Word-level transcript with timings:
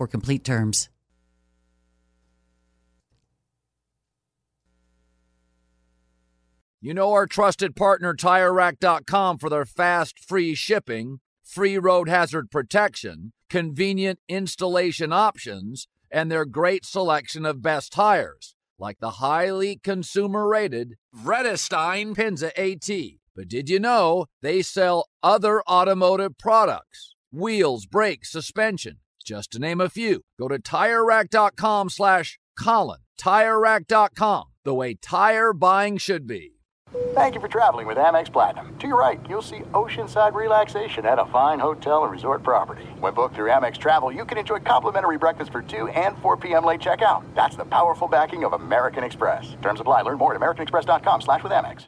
complete 0.07 0.43
terms. 0.43 0.89
You 6.83 6.95
know 6.95 7.11
our 7.11 7.27
trusted 7.27 7.75
partner 7.75 8.15
TireRack.com 8.15 9.37
for 9.37 9.49
their 9.51 9.65
fast, 9.65 10.17
free 10.17 10.55
shipping, 10.55 11.19
free 11.43 11.77
road 11.77 12.09
hazard 12.09 12.49
protection, 12.49 13.33
convenient 13.51 14.17
installation 14.27 15.13
options, 15.13 15.87
and 16.09 16.31
their 16.31 16.43
great 16.43 16.83
selection 16.83 17.45
of 17.45 17.61
best 17.61 17.93
tires, 17.93 18.55
like 18.79 18.97
the 18.99 19.11
highly 19.11 19.79
consumer 19.83 20.47
rated 20.47 20.95
Vredestein 21.15 22.15
Pinza 22.15 22.47
AT. 22.59 22.89
But 23.35 23.47
did 23.47 23.69
you 23.69 23.79
know 23.79 24.25
they 24.41 24.63
sell 24.63 25.07
other 25.21 25.61
automotive 25.69 26.37
products? 26.37 27.15
Wheels, 27.31 27.85
brakes, 27.85 28.31
suspension, 28.31 28.97
just 29.23 29.51
to 29.51 29.59
name 29.59 29.81
a 29.81 29.89
few. 29.89 30.21
Go 30.39 30.47
to 30.47 30.59
TireRack.com 30.59 31.89
slash 31.89 32.39
Colin. 32.57 32.99
TireRack.com, 33.19 34.45
the 34.63 34.73
way 34.73 34.95
tire 34.95 35.53
buying 35.53 35.97
should 35.97 36.25
be. 36.27 36.53
Thank 37.13 37.35
you 37.35 37.41
for 37.41 37.47
traveling 37.47 37.87
with 37.87 37.97
Amex 37.97 38.31
Platinum. 38.31 38.75
To 38.79 38.87
your 38.87 38.99
right, 38.99 39.19
you'll 39.29 39.41
see 39.41 39.59
oceanside 39.73 40.33
relaxation 40.33 41.05
at 41.05 41.19
a 41.19 41.25
fine 41.25 41.59
hotel 41.59 42.03
and 42.03 42.11
resort 42.11 42.43
property. 42.43 42.83
When 42.99 43.13
booked 43.13 43.35
through 43.35 43.49
Amex 43.49 43.77
Travel, 43.77 44.11
you 44.11 44.25
can 44.25 44.37
enjoy 44.37 44.59
complimentary 44.59 45.17
breakfast 45.17 45.51
for 45.51 45.61
2 45.61 45.87
and 45.89 46.17
4 46.17 46.37
p.m. 46.37 46.65
late 46.65 46.81
checkout. 46.81 47.23
That's 47.33 47.55
the 47.55 47.65
powerful 47.65 48.07
backing 48.07 48.43
of 48.43 48.53
American 48.53 49.03
Express. 49.03 49.55
Terms 49.61 49.79
apply. 49.79 50.01
Learn 50.01 50.17
more 50.17 50.35
at 50.35 50.41
americanexpress.com 50.41 51.21
slash 51.21 51.43
with 51.43 51.53
Amex. 51.53 51.87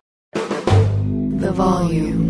The 1.42 1.52
volume. 1.52 2.23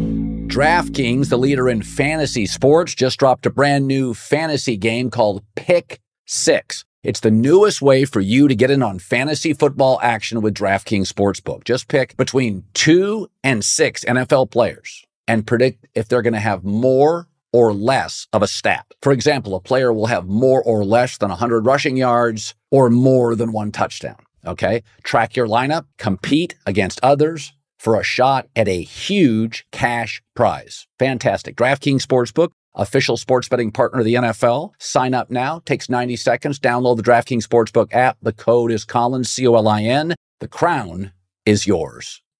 DraftKings, 0.47 1.30
the 1.30 1.38
leader 1.38 1.67
in 1.67 1.81
fantasy 1.81 2.45
sports, 2.45 2.94
just 2.94 3.17
dropped 3.17 3.45
a 3.45 3.49
brand 3.49 3.88
new 3.88 4.13
fantasy 4.13 4.77
game 4.77 5.09
called 5.09 5.41
Pick 5.55 5.99
Six. 6.25 6.86
It's 7.02 7.22
the 7.22 7.31
newest 7.31 7.81
way 7.81 8.05
for 8.05 8.19
you 8.19 8.47
to 8.47 8.55
get 8.55 8.69
in 8.69 8.83
on 8.83 8.99
fantasy 8.99 9.53
football 9.53 9.99
action 10.03 10.41
with 10.41 10.53
DraftKings 10.53 11.11
Sportsbook. 11.11 11.64
Just 11.64 11.88
pick 11.88 12.16
between 12.17 12.66
two 12.73 13.30
and 13.44 13.66
six 13.66 14.05
NFL 14.05 14.52
players 14.52 15.05
and 15.27 15.47
predict 15.47 15.88
if 15.95 16.08
they're 16.08 16.21
going 16.21 16.33
to 16.33 16.39
have 16.39 16.64
more 16.64 17.27
or 17.52 17.73
less 17.73 18.27
of 18.31 18.44
a 18.44 18.47
stat. 18.47 18.86
For 19.02 19.11
example, 19.11 19.55
a 19.55 19.59
player 19.59 19.91
will 19.91 20.08
have 20.08 20.27
more 20.27 20.61
or 20.64 20.86
less 20.86 21.17
than 21.17 21.30
100 21.30 21.66
rushing 21.66 21.97
yards 21.97 22.53
or 22.69 22.89
more 22.89 23.36
than 23.36 23.53
one 23.53 23.71
touchdown. 23.71 24.17
Okay. 24.45 24.83
Track 25.03 25.36
your 25.36 25.47
lineup, 25.47 25.86
compete 25.97 26.55
against 26.66 26.99
others 27.02 27.53
for 27.84 28.00
a 28.00 28.03
shot 28.03 28.48
at 28.56 28.70
a 28.70 28.81
huge 28.81 29.66
cash 29.73 30.22
prize. 30.36 30.88
Fantastic. 30.98 31.58
DraftKings 31.58 32.02
Sportsbook 32.02 32.52
official 32.76 33.17
sports 33.17 33.50
betting 33.50 33.72
partner 33.72 34.00
of 34.00 34.06
the 34.06 34.16
NFL. 34.16 34.72
Sign 34.80 35.14
up 35.14 35.30
now. 35.30 35.59
Takes 35.66 35.89
90 35.89 36.16
seconds. 36.16 36.59
Download 36.59 36.98
the 36.98 37.04
DraftKings 37.04 37.45
Sportsbook 37.45 37.94
app. 37.94 38.17
The 38.22 38.34
code 38.34 38.72
is 38.72 38.86
Colin, 38.86 39.26
C 39.26 39.45
O 39.45 39.56
L 39.56 39.67
I 39.67 39.84
N. 39.84 40.16
The 40.39 40.48
crown 40.48 41.11
is 41.45 41.67
yours. 41.67 42.22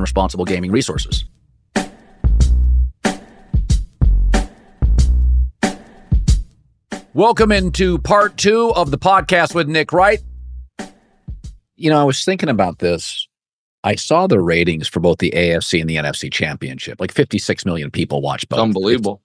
responsible 0.00 0.44
gaming 0.44 0.70
resources. 0.70 1.24
Welcome 7.14 7.50
into 7.52 7.98
part 7.98 8.36
two 8.36 8.72
of 8.76 8.90
the 8.90 8.98
podcast 8.98 9.54
with 9.54 9.68
Nick 9.68 9.92
Wright. 9.92 10.20
You 11.76 11.90
know, 11.90 12.00
I 12.00 12.04
was 12.04 12.24
thinking 12.24 12.48
about 12.48 12.78
this. 12.78 13.26
I 13.84 13.94
saw 13.94 14.26
the 14.26 14.40
ratings 14.40 14.88
for 14.88 15.00
both 15.00 15.18
the 15.18 15.30
AFC 15.30 15.80
and 15.80 15.88
the 15.88 15.96
NFC 15.96 16.32
championship. 16.32 17.00
Like 17.00 17.12
56 17.12 17.64
million 17.64 17.90
people 17.90 18.20
watch 18.20 18.48
both. 18.48 18.60
Unbelievable. 18.60 19.22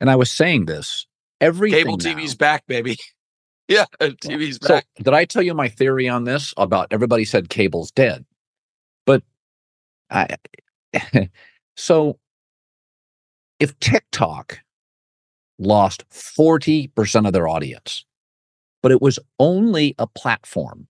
And 0.00 0.10
I 0.10 0.16
was 0.16 0.30
saying 0.30 0.66
this. 0.66 1.06
Every 1.40 1.70
Cable 1.70 1.96
TV's 1.98 2.34
back, 2.34 2.66
baby. 2.66 2.98
yeah, 3.68 3.84
TV's 4.00 4.58
So, 4.60 4.68
back. 4.76 4.86
did 4.96 5.14
I 5.14 5.24
tell 5.24 5.42
you 5.42 5.54
my 5.54 5.68
theory 5.68 6.08
on 6.08 6.24
this 6.24 6.52
about 6.56 6.88
everybody 6.90 7.24
said 7.24 7.48
cable's 7.48 7.90
dead? 7.90 8.24
I 10.10 10.36
so 11.76 12.18
if 13.58 13.78
TikTok 13.80 14.60
lost 15.58 16.08
40% 16.10 17.26
of 17.26 17.32
their 17.32 17.48
audience, 17.48 18.04
but 18.82 18.90
it 18.92 19.02
was 19.02 19.18
only 19.38 19.94
a 19.98 20.06
platform 20.06 20.88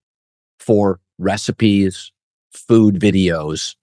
for 0.61 1.01
recipes, 1.19 2.13
food 2.53 2.97
videos, 3.01 3.75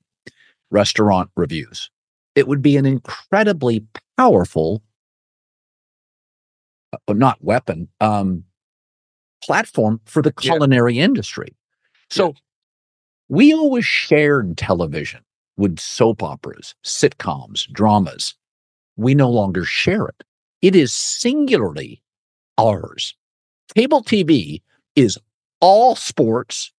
restaurant 0.71 1.29
reviews, 1.35 1.89
it 2.35 2.47
would 2.47 2.61
be 2.61 2.77
an 2.77 2.85
incredibly 2.85 3.85
powerful, 4.17 4.81
uh, 6.93 7.13
not 7.13 7.43
weapon, 7.43 7.89
um, 7.99 8.43
platform 9.43 9.99
for 10.05 10.21
the 10.21 10.33
Yeah. 10.41 10.51
culinary 10.51 10.99
industry. 10.99 11.55
So 12.09 12.33
we 13.29 13.53
always 13.53 13.85
shared 13.85 14.57
television 14.57 15.21
with 15.57 15.79
soap 15.79 16.23
operas, 16.23 16.75
sitcoms, 16.84 17.69
dramas. 17.72 18.35
We 18.95 19.16
no 19.16 19.29
longer 19.29 19.63
share 19.66 20.07
it. 20.07 20.23
It 20.62 20.75
is 20.75 20.94
singularly 20.94 22.01
ours. 22.57 23.16
Cable 23.75 24.03
TV 24.03 24.62
is 24.96 25.17
all 25.59 25.96
sports 25.96 26.72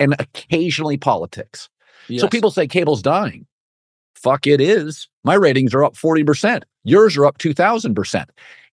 and 0.00 0.14
occasionally 0.18 0.96
politics. 0.96 1.68
So 2.20 2.28
people 2.28 2.50
say 2.50 2.66
cable's 2.66 3.02
dying. 3.02 3.46
Fuck, 4.14 4.46
it 4.46 4.60
is. 4.60 5.08
My 5.22 5.34
ratings 5.34 5.74
are 5.74 5.84
up 5.84 5.94
40%. 5.94 6.62
Yours 6.82 7.16
are 7.16 7.26
up 7.26 7.38
2000%. 7.38 8.26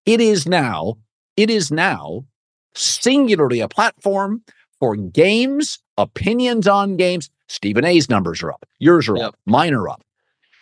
It 0.05 0.19
is 0.19 0.47
now, 0.47 0.97
it 1.37 1.49
is 1.49 1.71
now 1.71 2.25
singularly 2.73 3.59
a 3.59 3.67
platform 3.67 4.43
for 4.79 4.95
games, 4.95 5.79
opinions 5.97 6.67
on 6.67 6.97
games. 6.97 7.29
Stephen 7.51 7.83
A's 7.85 8.09
numbers 8.09 8.41
are 8.41 8.51
up. 8.51 8.65
Yours 8.79 9.09
are 9.09 9.17
Yep. 9.17 9.25
up. 9.27 9.35
Mine 9.45 9.73
are 9.73 9.89
up. 9.89 10.03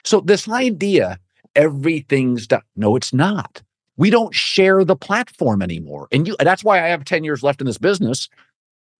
So 0.03 0.21
this 0.21 0.47
idea, 0.49 1.19
everything's 1.55 2.47
done. 2.47 2.61
No, 2.75 2.95
it's 2.95 3.13
not. 3.13 3.61
We 3.97 4.09
don't 4.09 4.33
share 4.33 4.83
the 4.83 4.95
platform 4.95 5.61
anymore. 5.61 6.07
And 6.11 6.27
you 6.27 6.35
that's 6.39 6.63
why 6.63 6.83
I 6.83 6.87
have 6.87 7.05
10 7.05 7.23
years 7.23 7.43
left 7.43 7.61
in 7.61 7.67
this 7.67 7.77
business. 7.77 8.29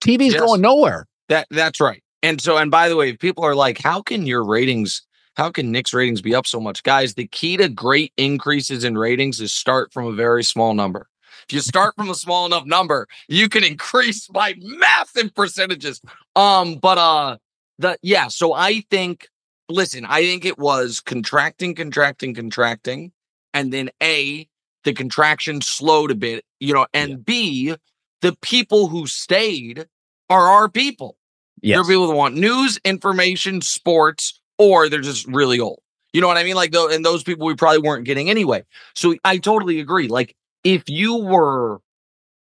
TV's 0.01 0.33
Yes. 0.33 0.41
going 0.41 0.61
nowhere. 0.61 1.07
That 1.29 1.47
that's 1.51 1.79
right. 1.79 2.03
And 2.21 2.41
so, 2.41 2.57
and 2.57 2.69
by 2.69 2.89
the 2.89 2.95
way, 2.95 3.15
people 3.15 3.43
are 3.45 3.55
like, 3.55 3.77
how 3.79 4.01
can 4.01 4.25
your 4.27 4.43
ratings, 4.43 5.01
how 5.37 5.49
can 5.51 5.71
Nick's 5.71 5.93
ratings 5.93 6.21
be 6.21 6.35
up 6.35 6.45
so 6.45 6.59
much? 6.59 6.83
Guys, 6.83 7.13
the 7.13 7.27
key 7.27 7.55
to 7.57 7.69
great 7.69 8.11
increases 8.17 8.83
in 8.83 8.97
ratings 8.97 9.39
is 9.39 9.53
start 9.53 9.93
from 9.93 10.05
a 10.05 10.11
very 10.11 10.43
small 10.43 10.73
number. 10.73 11.07
If 11.47 11.53
you 11.53 11.61
start 11.61 11.95
from 11.95 12.09
a 12.09 12.15
small 12.15 12.45
enough 12.45 12.65
number, 12.65 13.07
you 13.29 13.47
can 13.47 13.63
increase 13.63 14.27
by 14.27 14.55
massive 14.59 15.33
percentages. 15.33 16.01
Um, 16.35 16.75
but 16.75 16.97
uh 16.97 17.37
the 17.79 17.97
yeah, 18.03 18.27
so 18.27 18.53
I 18.53 18.83
think 18.91 19.27
listen, 19.69 20.05
I 20.05 20.21
think 20.21 20.45
it 20.45 20.59
was 20.59 20.99
contracting, 20.99 21.75
contracting, 21.75 22.33
contracting, 22.33 23.11
and 23.53 23.71
then 23.71 23.89
A, 24.03 24.47
the 24.83 24.93
contraction 24.93 25.61
slowed 25.61 26.11
a 26.11 26.15
bit, 26.15 26.45
you 26.59 26.73
know, 26.73 26.85
and 26.93 27.23
B, 27.23 27.75
the 28.21 28.35
people 28.41 28.87
who 28.87 29.07
stayed 29.07 29.87
are 30.29 30.47
our 30.47 30.69
people. 30.69 31.17
Yes. 31.61 31.75
There 31.75 31.81
are 31.81 31.87
people 31.87 32.07
that 32.07 32.15
want 32.15 32.35
news, 32.35 32.79
information, 32.85 33.61
sports, 33.61 34.39
or 34.57 34.89
they're 34.89 35.01
just 35.01 35.27
really 35.27 35.59
old. 35.59 35.81
You 36.13 36.21
know 36.21 36.27
what 36.27 36.37
I 36.37 36.43
mean? 36.43 36.55
Like, 36.55 36.71
though, 36.71 36.89
and 36.89 37.05
those 37.05 37.23
people 37.23 37.45
we 37.45 37.55
probably 37.55 37.79
weren't 37.79 38.05
getting 38.05 38.29
anyway. 38.29 38.63
So 38.95 39.15
I 39.25 39.37
totally 39.37 39.79
agree. 39.79 40.07
Like, 40.07 40.35
if 40.63 40.89
you 40.89 41.15
were 41.15 41.79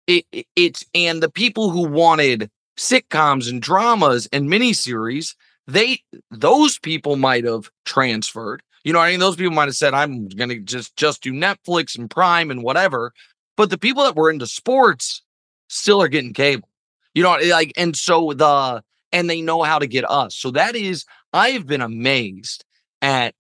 it, 0.08 0.26
it 0.32 0.46
it's 0.56 0.86
and 0.94 1.24
the 1.24 1.32
people 1.32 1.70
who 1.70 1.88
wanted 1.88 2.50
sitcoms 2.78 3.50
and 3.50 3.62
dramas 3.62 4.28
and 4.32 4.50
miniseries, 4.50 5.36
they 5.68 6.02
those 6.32 6.80
people 6.80 7.16
might 7.16 7.46
have 7.46 7.70
transferred. 7.86 8.62
You 8.84 8.92
know, 8.92 9.00
I 9.00 9.12
mean, 9.12 9.20
those 9.20 9.38
people 9.38 9.54
might 9.54 9.70
have 9.70 9.76
said, 9.76 9.94
"I'm 9.94 10.28
going 10.28 10.50
to 10.50 10.60
just 10.60 10.96
just 10.98 11.24
do 11.24 11.32
Netflix 11.32 11.98
and 11.98 12.10
Prime 12.10 12.52
and 12.52 12.64
whatever." 12.64 13.14
But 13.56 13.70
the 13.70 13.78
people 13.78 14.04
that 14.04 14.16
were 14.16 14.32
into 14.32 14.48
sports 14.48 15.22
still 15.70 16.02
are 16.02 16.08
getting 16.08 16.34
cable. 16.34 16.68
You 17.14 17.24
know, 17.24 17.36
eh, 17.36 17.52
like, 17.52 17.74
and 17.78 17.96
so 17.96 18.34
the 18.34 18.84
and 19.12 19.30
they 19.30 19.42
know 19.42 19.62
how 19.64 19.80
to 19.80 19.88
get 19.88 20.10
us. 20.10 20.36
So 20.36 20.52
that 20.52 20.76
is, 20.76 21.06
I 21.32 21.50
have 21.50 21.68
been 21.68 21.82
amazed 21.82 22.66
at 23.02 23.36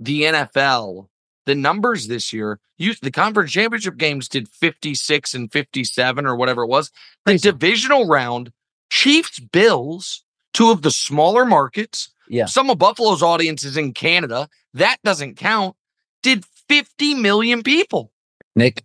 the 0.00 0.22
NFL. 0.22 1.08
The 1.46 1.54
numbers 1.54 2.08
this 2.08 2.32
year, 2.32 2.58
you, 2.78 2.94
the 3.02 3.10
conference 3.10 3.52
championship 3.52 3.96
games 3.96 4.28
did 4.28 4.48
56 4.48 5.34
and 5.34 5.52
57 5.52 6.26
or 6.26 6.36
whatever 6.36 6.64
it 6.64 6.68
was. 6.68 6.90
The 7.26 7.32
Crazy. 7.32 7.50
divisional 7.52 8.08
round, 8.08 8.50
Chiefs, 8.94 9.40
Bills, 9.40 10.22
two 10.52 10.70
of 10.70 10.82
the 10.82 10.90
smaller 10.92 11.44
markets. 11.44 12.12
Yeah. 12.28 12.46
Some 12.46 12.70
of 12.70 12.78
Buffalo's 12.78 13.24
audience 13.24 13.64
is 13.64 13.76
in 13.76 13.92
Canada. 13.92 14.48
That 14.72 14.98
doesn't 15.02 15.36
count. 15.36 15.74
Did 16.22 16.44
50 16.68 17.14
million 17.14 17.64
people. 17.64 18.12
Nick, 18.54 18.84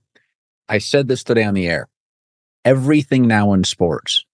I 0.68 0.80
said 0.80 1.10
this 1.10 1.24
today 1.24 1.44
on 1.44 1.54
the 1.54 1.68
air. 1.68 1.90
Everything 2.66 3.28
now 3.28 3.54
in 3.54 3.64
sports 3.64 4.26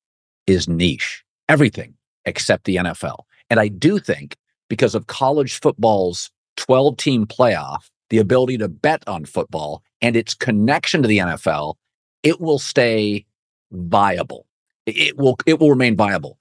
is 0.48 0.70
niche. 0.70 1.26
Everything 1.50 1.96
except 2.24 2.64
the 2.64 2.78
NFL. 2.78 3.24
And 3.50 3.60
I 3.60 3.68
do 3.68 4.00
think 4.00 4.38
because 4.70 4.96
of 4.96 5.08
college 5.08 5.60
football's 5.60 6.32
12 6.56 6.96
team 6.96 7.28
playoff, 7.28 7.90
the 8.10 8.20
ability 8.20 8.58
to 8.60 8.70
bet 8.70 9.04
on 9.08 9.26
football 9.26 9.84
and 10.02 10.16
its 10.16 10.34
connection 10.34 11.02
to 11.02 11.08
the 11.10 11.18
NFL, 11.18 11.76
it 12.24 12.40
will 12.40 12.60
stay 12.60 13.26
viable. 13.74 14.45
It- 14.86 15.18
will 15.18 15.38
it 15.46 15.60
will 15.60 15.70
remain 15.70 15.96
viable. 15.96 16.40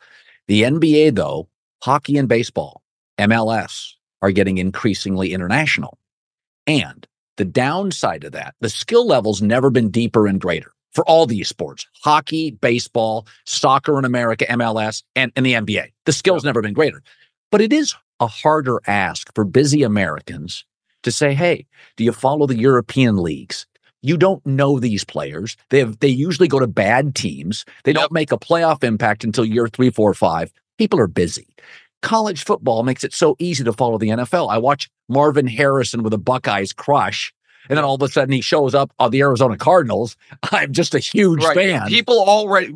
The 0.49 0.63
NBA 0.65 1.15
though, 1.15 1.49
hockey 1.83 2.17
and 2.19 2.29
baseball, 2.29 2.83
MLS 3.19 3.95
are 4.23 4.31
getting 4.31 4.59
increasingly 4.59 5.33
international. 5.33 5.99
And 6.67 7.07
the 7.37 7.45
downside 7.45 8.25
of 8.25 8.33
that, 8.33 8.55
the 8.61 8.69
skill 8.69 9.07
level's 9.07 9.43
never 9.43 9.71
been 9.71 9.91
deeper 9.91 10.27
and 10.27 10.41
greater 10.41 10.73
for 10.93 11.05
all 11.09 11.27
these 11.27 11.49
sports 11.49 11.87
hockey, 12.03 12.53
baseball, 12.53 13.27
soccer 13.45 13.99
in 13.99 14.05
America, 14.05 14.47
MLS, 14.47 15.03
and, 15.17 15.33
and 15.37 15.45
the 15.45 15.55
NBA. 15.55 15.93
The 16.07 16.13
skill's 16.13 16.45
never 16.45 16.63
been 16.63 16.73
greater. 16.73 17.03
But 17.51 17.61
it 17.61 17.73
is 17.73 17.95
a 18.21 18.27
harder 18.27 18.81
ask 18.87 19.35
for 19.35 19.45
busy 19.45 19.83
Americans 19.83 20.65
to 21.03 21.11
say, 21.11 21.35
hey, 21.35 21.67
do 21.97 22.05
you 22.05 22.13
follow 22.13 22.47
the 22.47 22.57
European 22.57 23.17
leagues? 23.19 23.67
You 24.05 24.19
don't 24.19 24.45
know 24.45 24.79
these 24.79 25.03
players. 25.03 25.57
They 25.71 25.79
have, 25.79 25.99
they 26.01 26.09
usually 26.09 26.47
go 26.47 26.59
to 26.59 26.67
bad 26.67 27.15
teams. 27.15 27.65
They 27.85 27.93
Yep. 27.93 28.01
don't 28.01 28.13
make 28.13 28.33
a 28.33 28.37
playoff 28.39 28.85
impact 28.85 29.25
until 29.25 29.47
year 29.47 29.67
three, 29.67 29.89
four, 29.89 30.13
five. 30.13 30.53
People 30.77 31.01
are 31.01 31.07
busy. 31.07 31.49
College 32.03 32.45
football 32.45 32.83
makes 32.83 33.03
it 33.03 33.15
so 33.15 33.35
easy 33.39 33.65
to 33.65 33.73
follow 33.73 33.97
the 33.97 34.11
NFL. 34.11 34.51
I 34.51 34.59
watch 34.59 34.91
Marvin 35.09 35.47
Harrison 35.47 36.03
with 36.03 36.13
a 36.13 36.19
Buckeyes 36.19 36.75
crush, 36.75 37.33
and 37.71 37.79
then 37.79 37.85
all 37.85 37.95
of 37.95 38.03
a 38.03 38.09
sudden 38.09 38.33
he 38.35 38.43
shows 38.43 38.75
up 38.75 38.93
on 38.99 39.11
the 39.11 39.21
Arizona 39.23 39.57
Cardinals. 39.57 40.17
I'm 40.53 40.73
just 40.75 40.95
a 40.95 40.99
huge 40.99 41.43
fan. 41.43 41.89
People 41.89 42.23
already, 42.23 42.75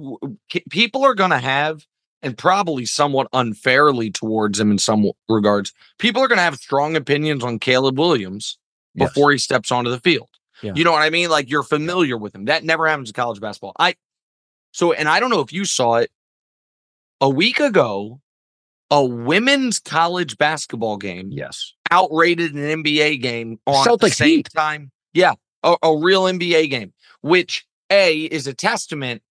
people 0.70 1.04
are 1.04 1.14
going 1.14 1.30
to 1.32 1.38
have, 1.38 1.86
and 2.22 2.38
probably 2.38 2.86
somewhat 2.86 3.28
unfairly 3.34 4.10
towards 4.10 4.58
him 4.58 4.70
in 4.70 4.78
some 4.78 5.10
regards, 5.28 5.74
people 5.98 6.22
are 6.22 6.28
going 6.28 6.38
to 6.38 6.42
have 6.42 6.56
strong 6.56 6.96
opinions 6.96 7.44
on 7.44 7.58
Caleb 7.58 7.98
Williams 7.98 8.56
Yes. 8.94 9.10
before 9.10 9.30
he 9.30 9.36
steps 9.38 9.70
onto 9.70 9.90
the 9.90 10.00
field. 10.00 10.28
Yeah. 10.62 10.72
You 10.74 10.84
know 10.84 10.92
what 10.92 11.02
I 11.02 11.10
mean? 11.10 11.30
Like 11.30 11.50
you're 11.50 11.62
familiar 11.62 12.16
with 12.16 12.34
him. 12.34 12.46
That 12.46 12.64
never 12.64 12.86
happens 12.88 13.10
in 13.10 13.14
college 13.14 13.40
basketball. 13.40 13.72
I, 13.78 13.94
so, 14.72 14.92
and 14.92 15.08
I 15.08 15.20
don't 15.20 15.30
know 15.30 15.40
if 15.40 15.52
you 15.52 15.64
saw 15.64 15.96
it 15.96 16.10
a 17.20 17.28
week 17.28 17.60
ago, 17.60 18.20
a 18.90 19.04
women's 19.04 19.78
college 19.78 20.38
basketball 20.38 20.96
game 20.96 21.30
Yes. 21.32 21.72
outrated 21.90 22.54
an 22.54 22.82
NBA 22.82 23.20
game 23.20 23.58
on 23.66 23.88
at 23.88 24.00
the 24.00 24.10
same 24.10 24.28
Heat. 24.38 24.48
time. 24.54 24.90
Yeah, 25.12 25.32
a, 25.62 25.76
a 25.82 25.96
real 25.96 26.22
NBA 26.24 26.70
game, 26.70 26.92
which 27.22 27.66
a 27.90 28.16
is 28.24 28.46
a 28.46 28.54
testament 28.54 29.22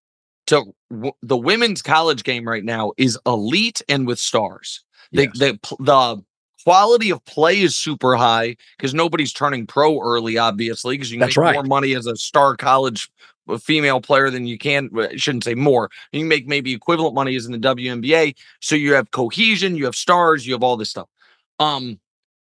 to 0.47 0.63
w- 0.91 1.13
the 1.21 1.37
women's 1.37 1.81
college 1.81 2.23
game 2.23 2.47
right 2.47 2.63
now 2.63 2.91
is 2.97 3.17
elite 3.25 3.81
and 3.89 4.05
with 4.07 4.19
stars. 4.19 4.83
The 5.11 5.23
Yes. 5.23 5.37
the 5.37 5.59
the 5.79 6.23
quality 6.67 7.09
of 7.11 7.23
play 7.23 7.61
is 7.61 7.77
super 7.77 8.17
high 8.17 8.53
because 8.75 8.93
nobody's 8.93 9.31
turning 9.31 9.65
pro 9.65 10.01
early, 10.01 10.37
obviously, 10.37 10.95
because 10.97 11.09
you 11.09 11.17
make 11.17 11.37
right. 11.37 11.53
more 11.53 11.63
money 11.63 11.95
as 11.95 12.05
a 12.05 12.17
star 12.17 12.57
college 12.57 13.09
uh, 13.47 13.57
female 13.57 14.01
player 14.01 14.29
than 14.29 14.45
you 14.45 14.57
can. 14.57 14.89
I 14.99 15.15
shouldn't 15.15 15.45
say 15.45 15.55
more. 15.55 15.89
You 16.11 16.25
make 16.25 16.45
maybe 16.45 16.73
equivalent 16.73 17.15
money 17.15 17.37
as 17.37 17.45
in 17.45 17.53
the 17.53 17.57
WNBA. 17.57 18.35
So 18.59 18.75
you 18.75 18.95
have 18.95 19.11
cohesion, 19.11 19.77
you 19.77 19.85
have 19.85 19.95
stars, 19.95 20.45
you 20.45 20.53
have 20.55 20.61
all 20.61 20.75
this 20.75 20.89
stuff. 20.89 21.07
Um, 21.57 22.01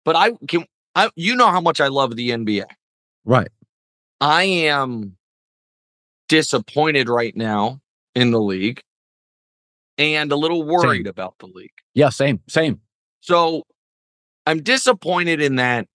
but 0.05 0.15
I 0.15 0.31
can 0.47 0.65
I 0.95 1.09
you 1.17 1.35
know 1.35 1.47
how 1.47 1.59
much 1.59 1.81
I 1.81 1.89
love 1.89 2.15
the 2.15 2.29
NBA. 2.29 2.63
Right. 3.25 3.49
I 4.21 4.43
am 4.43 5.17
disappointed 6.29 7.09
right 7.09 7.35
now 7.35 7.81
in 8.15 8.31
the 8.31 8.39
league 8.39 8.81
and 9.97 10.31
a 10.31 10.37
little 10.37 10.63
worried 10.63 11.07
about 11.07 11.37
the 11.39 11.47
league. 11.47 11.71
Yeah. 11.93 12.07
Same. 12.07 12.39
Same. 12.47 12.79
So 13.19 13.65
I'm 14.47 14.63
disappointed 14.63 15.41
in 15.41 15.57
that 15.57 15.87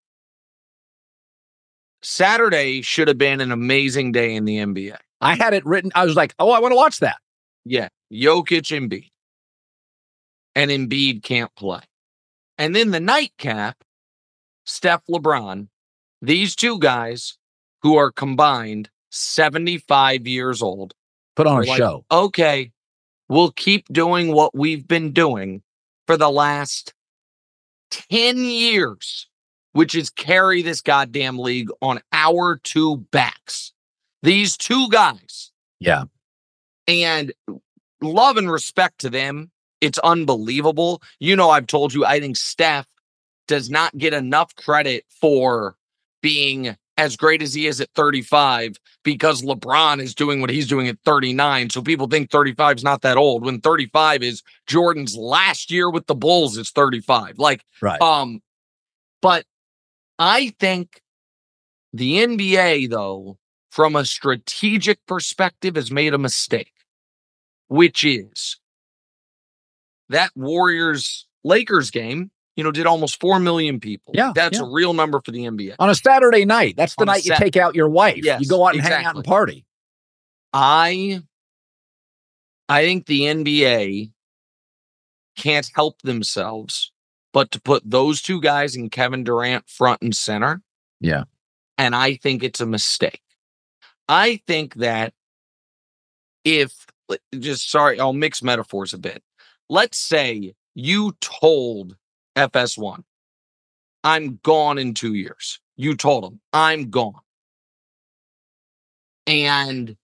Saturday 2.02 2.82
should 2.82 3.08
have 3.08 3.16
been 3.16 3.40
an 3.40 3.50
amazing 3.50 4.12
day 4.12 4.34
in 4.34 4.44
the 4.44 4.58
NBA. 4.58 4.99
I 5.22 5.37
had 5.37 5.54
it 5.54 5.64
written. 5.64 5.90
I 5.94 6.04
was 6.04 6.16
like, 6.16 6.34
oh, 6.38 6.50
I 6.50 6.60
want 6.60 6.72
to 6.72 6.76
watch 6.76 6.99
that. 6.99 7.16
Yeah, 7.64 7.88
Jokic 8.12 8.69
Embiid. 8.70 9.08
And 10.54 10.70
Embiid 10.70 11.22
can't 11.22 11.50
play. 11.56 11.81
And 12.58 12.76
then 12.76 12.90
the 12.90 13.00
nightcap, 13.00 13.82
Steph 14.66 15.00
LeBron, 15.08 15.69
these 16.20 16.55
two 16.55 16.78
guys 16.78 17.38
who 17.81 17.96
are 17.96 18.12
combined 18.12 18.90
75 19.12 20.26
years 20.26 20.60
old. 20.60 20.93
Put 21.37 21.46
on 21.46 21.62
a 21.62 21.66
like, 21.66 21.78
show. 21.78 22.05
Okay, 22.12 22.70
we'll 23.31 23.52
keep 23.52 23.87
doing 23.90 24.34
what 24.34 24.55
we've 24.55 24.87
been 24.87 25.12
doing 25.12 25.62
for 26.06 26.19
the 26.19 26.31
last 26.31 26.93
10 28.11 28.39
years, 28.39 29.29
which 29.73 29.94
is 29.94 30.11
carry 30.11 30.62
this 30.62 30.81
goddamn 30.81 31.39
league 31.39 31.69
on 31.81 32.00
our 32.12 32.56
two 32.62 32.99
backs. 33.11 33.73
These 34.23 34.56
two 34.56 34.89
guys 34.89 35.50
Yeah. 35.81 36.05
and 36.89 37.33
love 38.00 38.37
and 38.37 38.51
respect 38.51 39.01
to 39.01 39.11
them. 39.11 39.51
It's 39.81 39.99
unbelievable. 39.99 41.03
You 41.19 41.37
know, 41.37 41.51
I've 41.51 41.67
told 41.67 41.93
you, 41.93 42.05
I 42.05 42.20
think 42.20 42.37
Steph 42.37 42.87
does 43.49 43.69
not 43.69 43.96
get 43.99 44.15
enough 44.15 44.55
credit 44.55 45.05
for 45.08 45.77
being 46.22 46.77
as 46.96 47.17
great 47.17 47.43
as 47.43 47.55
he 47.55 47.67
is 47.67 47.81
at 47.81 47.89
35 47.94 48.77
because 49.03 49.43
LeBron 49.43 50.01
is 50.01 50.15
doing 50.15 50.41
what 50.41 50.51
he's 50.51 50.69
doing 50.69 50.89
at 50.89 50.99
39. 51.05 51.70
So 51.70 51.81
people 51.82 52.06
think 52.06 52.31
35 52.31 52.79
is 52.79 52.84
not 52.84 53.03
that 53.03 53.17
old 53.17 53.44
when 53.44 53.61
35 53.61 54.22
is 54.22 54.43
Jordan's 54.67 55.17
last 55.17 55.70
year 55.70 55.91
with 55.91 56.06
the 56.06 56.15
Bulls 56.15 56.56
is 56.58 56.70
35. 56.70 57.39
Like, 57.39 57.65
Right. 57.81 58.01
um, 58.01 58.41
but 59.22 59.46
I 60.19 60.53
think 60.61 61.01
the 61.93 62.19
NBA, 62.19 62.91
though, 62.91 63.39
from 63.70 63.96
a 63.96 64.05
strategic 64.05 64.99
perspective, 65.06 65.77
has 65.77 65.91
made 65.91 66.13
a 66.13 66.19
mistake, 66.19 66.72
which 67.69 68.05
is 68.05 68.58
that 70.11 70.31
Warriors 70.37 71.27
Lakers 71.44 71.91
game, 71.91 72.31
you 72.56 72.65
know, 72.65 72.71
did 72.71 72.87
almost 72.87 73.21
4 73.21 73.39
million 73.39 73.81
people. 73.81 74.13
Yeah, 74.15 74.32
That's 74.35 74.59
yeah. 74.59 74.65
a 74.65 74.71
real 74.71 74.93
number 74.93 75.21
for 75.25 75.31
the 75.31 75.44
NBA. 75.44 75.77
on 75.79 75.89
a 75.91 75.94
Saturday 75.94 76.44
night. 76.44 76.77
That's 76.77 76.94
the 76.97 77.03
On 77.03 77.06
night 77.06 77.25
you 77.25 77.35
take 77.37 77.56
out 77.56 77.75
your 77.75 77.89
wife. 77.89 78.21
Yes, 78.23 78.41
you 78.41 78.49
go 78.49 78.67
out 78.67 78.75
and 78.75 78.82
hang 78.82 79.05
out 79.05 79.17
and 79.17 79.25
party. 79.25 79.65
I 80.53 81.23
I 82.69 82.85
think 82.85 83.06
the 83.06 83.23
NBA 83.23 84.13
can't 85.37 85.71
help 85.75 86.03
themselves 86.03 86.93
but 87.32 87.51
to 87.51 87.61
put 87.61 87.82
those 87.85 88.21
two 88.21 88.41
guys 88.41 88.77
and 88.77 88.93
Kevin 88.93 89.25
Durant 89.25 89.69
front 89.69 90.03
and 90.03 90.15
center. 90.15 90.61
Yeah. 91.01 91.25
And 91.79 91.97
I 91.97 92.17
think 92.17 92.43
it's 92.43 92.61
a 92.61 92.67
mistake. 92.67 93.23
I 94.09 94.41
think 94.47 94.75
that 94.75 95.15
if 96.44 96.87
just 97.39 97.71
sorry, 97.71 97.99
I'll 97.99 98.13
mix 98.13 98.43
metaphors 98.43 98.93
a 98.93 98.99
bit. 98.99 99.23
Let's 99.71 99.99
say 99.99 100.55
you 100.75 101.17
told 101.21 101.97
FS1, 102.36 103.03
I'm 104.05 104.39
gone 104.43 104.79
in 104.79 104.94
two 104.94 105.15
years. 105.15 105.60
You 105.77 105.96
told 105.96 106.24
them, 106.24 106.41
I'm 106.53 106.91
gone. 106.91 107.20
And 109.27 109.96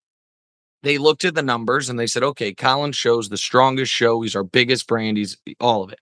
they 0.82 0.98
looked 0.98 1.24
at 1.24 1.34
the 1.34 1.42
numbers 1.42 1.88
and 1.88 1.98
they 1.98 2.06
said, 2.06 2.22
okay, 2.22 2.54
Colin 2.54 2.92
shows 2.92 3.28
the 3.28 3.36
strongest 3.36 3.92
show. 3.92 4.20
He's 4.22 4.36
our 4.36 4.44
biggest 4.44 4.86
brand. 4.86 5.16
He's 5.16 5.36
all 5.60 5.82
of 5.82 5.92
it. 5.92 6.00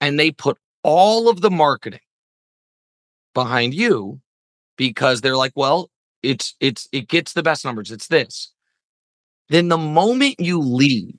And 0.00 0.18
they 0.18 0.30
put 0.30 0.56
all 0.82 1.28
of 1.28 1.42
the 1.42 1.50
marketing 1.50 2.00
behind 3.34 3.74
you 3.74 4.20
because 4.76 5.20
they're 5.20 5.36
like, 5.36 5.52
well, 5.54 5.90
it's 6.22 6.54
it's 6.60 6.88
it 6.92 7.08
gets 7.08 7.32
the 7.32 7.42
best 7.42 7.64
numbers. 7.64 7.90
It's 7.90 8.08
this. 8.08 8.52
Then 9.48 9.68
the 9.68 9.78
moment 9.78 10.36
you 10.38 10.60
leave, 10.60 11.18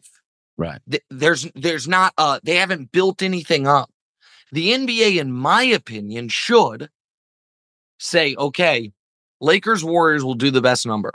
Right. 0.57 0.79
th- 0.89 1.03
there's 1.09 1.47
there's 1.55 1.87
not 1.87 2.13
uh 2.17 2.39
they 2.43 2.55
haven't 2.55 2.91
built 2.91 3.21
anything 3.21 3.67
up. 3.67 3.89
The 4.51 4.71
NBA, 4.73 5.19
in 5.19 5.31
my 5.31 5.63
opinion, 5.63 6.27
should 6.27 6.89
say, 7.99 8.35
okay, 8.37 8.91
Lakers 9.39 9.83
Warriors 9.83 10.23
will 10.23 10.33
do 10.33 10.51
the 10.51 10.61
best 10.61 10.85
number. 10.85 11.13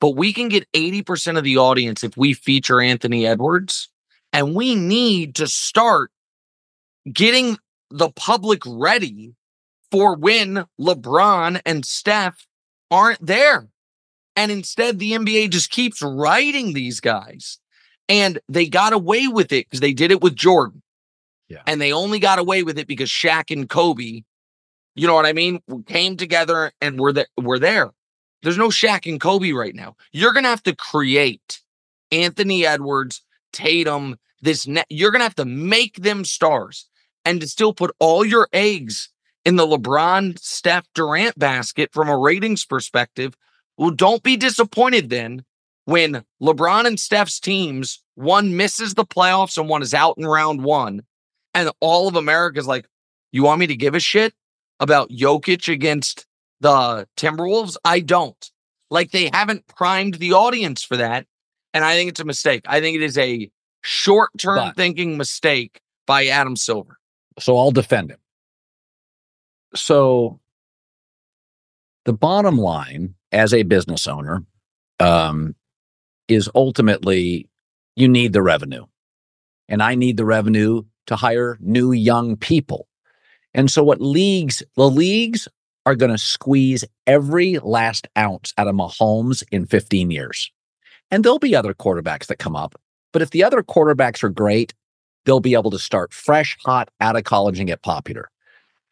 But 0.00 0.10
we 0.10 0.32
can 0.32 0.48
get 0.48 0.70
80% 0.72 1.38
of 1.38 1.44
the 1.44 1.56
audience 1.58 2.04
if 2.04 2.16
we 2.16 2.34
feature 2.34 2.80
Anthony 2.80 3.26
Edwards. 3.26 3.88
And 4.32 4.54
we 4.54 4.74
need 4.74 5.34
to 5.36 5.46
start 5.46 6.10
getting 7.12 7.56
the 7.90 8.10
public 8.10 8.62
ready 8.66 9.34
for 9.90 10.16
when 10.16 10.66
LeBron 10.80 11.60
and 11.64 11.84
Steph 11.84 12.46
aren't 12.90 13.24
there. 13.24 13.68
And 14.36 14.52
instead, 14.52 14.98
the 14.98 15.12
NBA 15.12 15.50
just 15.50 15.70
keeps 15.70 16.02
writing 16.02 16.74
these 16.74 17.00
guys. 17.00 17.58
And 18.08 18.38
they 18.48 18.66
got 18.66 18.92
away 18.92 19.28
with 19.28 19.52
it 19.52 19.66
because 19.66 19.80
they 19.80 19.92
did 19.92 20.10
it 20.10 20.22
with 20.22 20.34
Jordan. 20.34 20.82
Yeah. 21.48 21.62
And 21.66 21.80
they 21.80 21.92
only 21.92 22.18
got 22.18 22.38
away 22.38 22.62
with 22.62 22.78
it 22.78 22.86
because 22.86 23.10
Shaq 23.10 23.50
and 23.50 23.68
Kobe, 23.68 24.22
you 24.94 25.06
know 25.06 25.14
what 25.14 25.26
I 25.26 25.32
mean, 25.32 25.60
came 25.86 26.16
together 26.16 26.72
and 26.80 26.98
were, 26.98 27.12
the, 27.12 27.26
were 27.38 27.58
there. 27.58 27.90
There's 28.42 28.58
no 28.58 28.68
Shaq 28.68 29.10
and 29.10 29.20
Kobe 29.20 29.52
right 29.52 29.74
now. 29.74 29.96
You're 30.12 30.32
going 30.32 30.44
to 30.44 30.50
have 30.50 30.62
to 30.64 30.76
create 30.76 31.60
Anthony 32.12 32.66
Edwards, 32.66 33.22
Tatum, 33.52 34.16
this 34.40 34.66
net. 34.66 34.86
You're 34.88 35.10
going 35.10 35.20
to 35.20 35.24
have 35.24 35.34
to 35.36 35.44
make 35.44 36.02
them 36.02 36.24
stars 36.24 36.86
and 37.24 37.40
to 37.40 37.48
still 37.48 37.72
put 37.72 37.94
all 37.98 38.24
your 38.24 38.48
eggs 38.52 39.10
in 39.44 39.56
the 39.56 39.66
LeBron, 39.66 40.38
Steph, 40.38 40.86
Durant 40.94 41.38
basket 41.38 41.90
from 41.92 42.08
a 42.08 42.16
ratings 42.16 42.64
perspective. 42.64 43.36
Well, 43.76 43.90
don't 43.90 44.22
be 44.22 44.36
disappointed 44.36 45.10
then 45.10 45.44
when 45.88 46.22
LeBron 46.42 46.86
and 46.86 47.00
Steph's 47.00 47.40
teams, 47.40 48.02
one 48.14 48.58
misses 48.58 48.92
the 48.92 49.06
playoffs 49.06 49.56
and 49.56 49.70
one 49.70 49.80
is 49.80 49.94
out 49.94 50.18
in 50.18 50.26
round 50.26 50.62
one. 50.62 51.00
And 51.54 51.70
all 51.80 52.08
of 52.08 52.14
America's 52.14 52.66
like, 52.66 52.86
you 53.32 53.42
want 53.42 53.58
me 53.58 53.66
to 53.68 53.74
give 53.74 53.94
a 53.94 54.00
shit 54.00 54.34
about 54.80 55.08
Jokic 55.08 55.72
against 55.72 56.26
the 56.60 57.08
Timberwolves? 57.16 57.78
I 57.86 58.00
don't. 58.00 58.50
Like 58.90 59.12
they 59.12 59.30
haven't 59.32 59.66
primed 59.66 60.16
the 60.16 60.34
audience 60.34 60.82
for 60.82 60.98
that. 60.98 61.24
And 61.72 61.82
I 61.82 61.94
think 61.94 62.10
it's 62.10 62.20
a 62.20 62.26
mistake. 62.26 62.66
I 62.68 62.80
think 62.80 62.96
it 62.96 63.02
is 63.02 63.16
a 63.16 63.50
short 63.80 64.28
term 64.36 64.74
thinking 64.74 65.16
mistake 65.16 65.80
by 66.06 66.26
Adam 66.26 66.56
Silver. 66.56 66.98
So 67.38 67.56
I'll 67.56 67.70
defend 67.70 68.10
him. 68.10 68.18
So 69.74 70.38
the 72.04 72.12
bottom 72.12 72.58
line 72.58 73.14
as 73.32 73.54
a 73.54 73.62
business 73.62 74.06
owner 74.06 74.44
um, 75.00 75.54
is 76.28 76.48
ultimately 76.54 77.48
you 77.96 78.08
need 78.08 78.32
the 78.32 78.42
revenue. 78.42 78.84
And 79.68 79.82
I 79.82 79.94
need 79.94 80.16
the 80.16 80.24
revenue 80.24 80.84
to 81.08 81.16
hire 81.16 81.58
new 81.60 81.92
young 81.92 82.36
people. 82.36 82.86
And 83.54 83.70
so 83.70 83.82
what 83.82 84.00
leagues, 84.00 84.62
the 84.76 84.88
leagues 84.88 85.48
are 85.84 85.96
going 85.96 86.12
to 86.12 86.18
squeeze 86.18 86.84
every 87.06 87.58
last 87.58 88.06
ounce 88.16 88.52
out 88.58 88.68
of 88.68 88.74
Mahomes 88.74 89.42
in 89.50 89.66
15 89.66 90.10
years. 90.10 90.52
And 91.10 91.24
there'll 91.24 91.38
be 91.38 91.56
other 91.56 91.74
quarterbacks 91.74 92.26
that 92.26 92.38
come 92.38 92.54
up. 92.54 92.78
But 93.12 93.22
if 93.22 93.30
the 93.30 93.42
other 93.42 93.62
quarterbacks 93.62 94.22
are 94.22 94.28
great, 94.28 94.74
they'll 95.24 95.40
be 95.40 95.54
able 95.54 95.70
to 95.70 95.78
start 95.78 96.12
fresh, 96.12 96.56
hot 96.64 96.90
out 97.00 97.16
of 97.16 97.24
college 97.24 97.58
and 97.58 97.66
get 97.66 97.82
popular. 97.82 98.30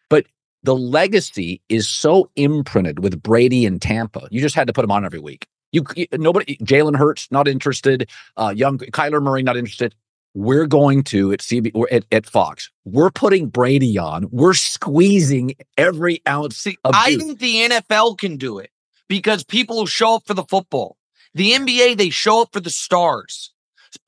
But 0.08 0.26
the 0.62 0.74
legacy 0.74 1.60
is 1.68 1.88
so 1.88 2.30
imprinted 2.34 3.02
with 3.02 3.22
Brady 3.22 3.66
and 3.66 3.80
Tampa. 3.80 4.26
You 4.30 4.40
just 4.40 4.54
had 4.54 4.66
to 4.66 4.72
put 4.72 4.84
him 4.84 4.90
on 4.90 5.04
every 5.04 5.20
week. 5.20 5.46
You, 5.72 5.84
nobody, 6.12 6.56
Jalen 6.58 6.96
Hurts 6.96 7.28
not 7.30 7.48
interested. 7.48 8.08
Uh, 8.36 8.52
young 8.54 8.78
Kyler 8.78 9.22
Murray 9.22 9.42
not 9.42 9.56
interested. 9.56 9.94
We're 10.34 10.66
going 10.66 11.02
to 11.04 11.32
at 11.32 11.40
CB 11.40 11.72
or 11.74 11.88
at, 11.90 12.04
at 12.12 12.26
Fox. 12.26 12.70
We're 12.84 13.10
putting 13.10 13.48
Brady 13.48 13.98
on. 13.98 14.28
We're 14.30 14.54
squeezing 14.54 15.54
every 15.78 16.20
ounce. 16.28 16.58
See, 16.58 16.76
of 16.84 16.94
I 16.94 17.12
juice. 17.12 17.22
think 17.22 17.38
the 17.38 17.68
NFL 17.70 18.18
can 18.18 18.36
do 18.36 18.58
it 18.58 18.70
because 19.08 19.44
people 19.44 19.86
show 19.86 20.16
up 20.16 20.26
for 20.26 20.34
the 20.34 20.44
football. 20.44 20.96
The 21.34 21.52
NBA, 21.52 21.96
they 21.96 22.10
show 22.10 22.42
up 22.42 22.52
for 22.52 22.60
the 22.60 22.70
stars. 22.70 23.52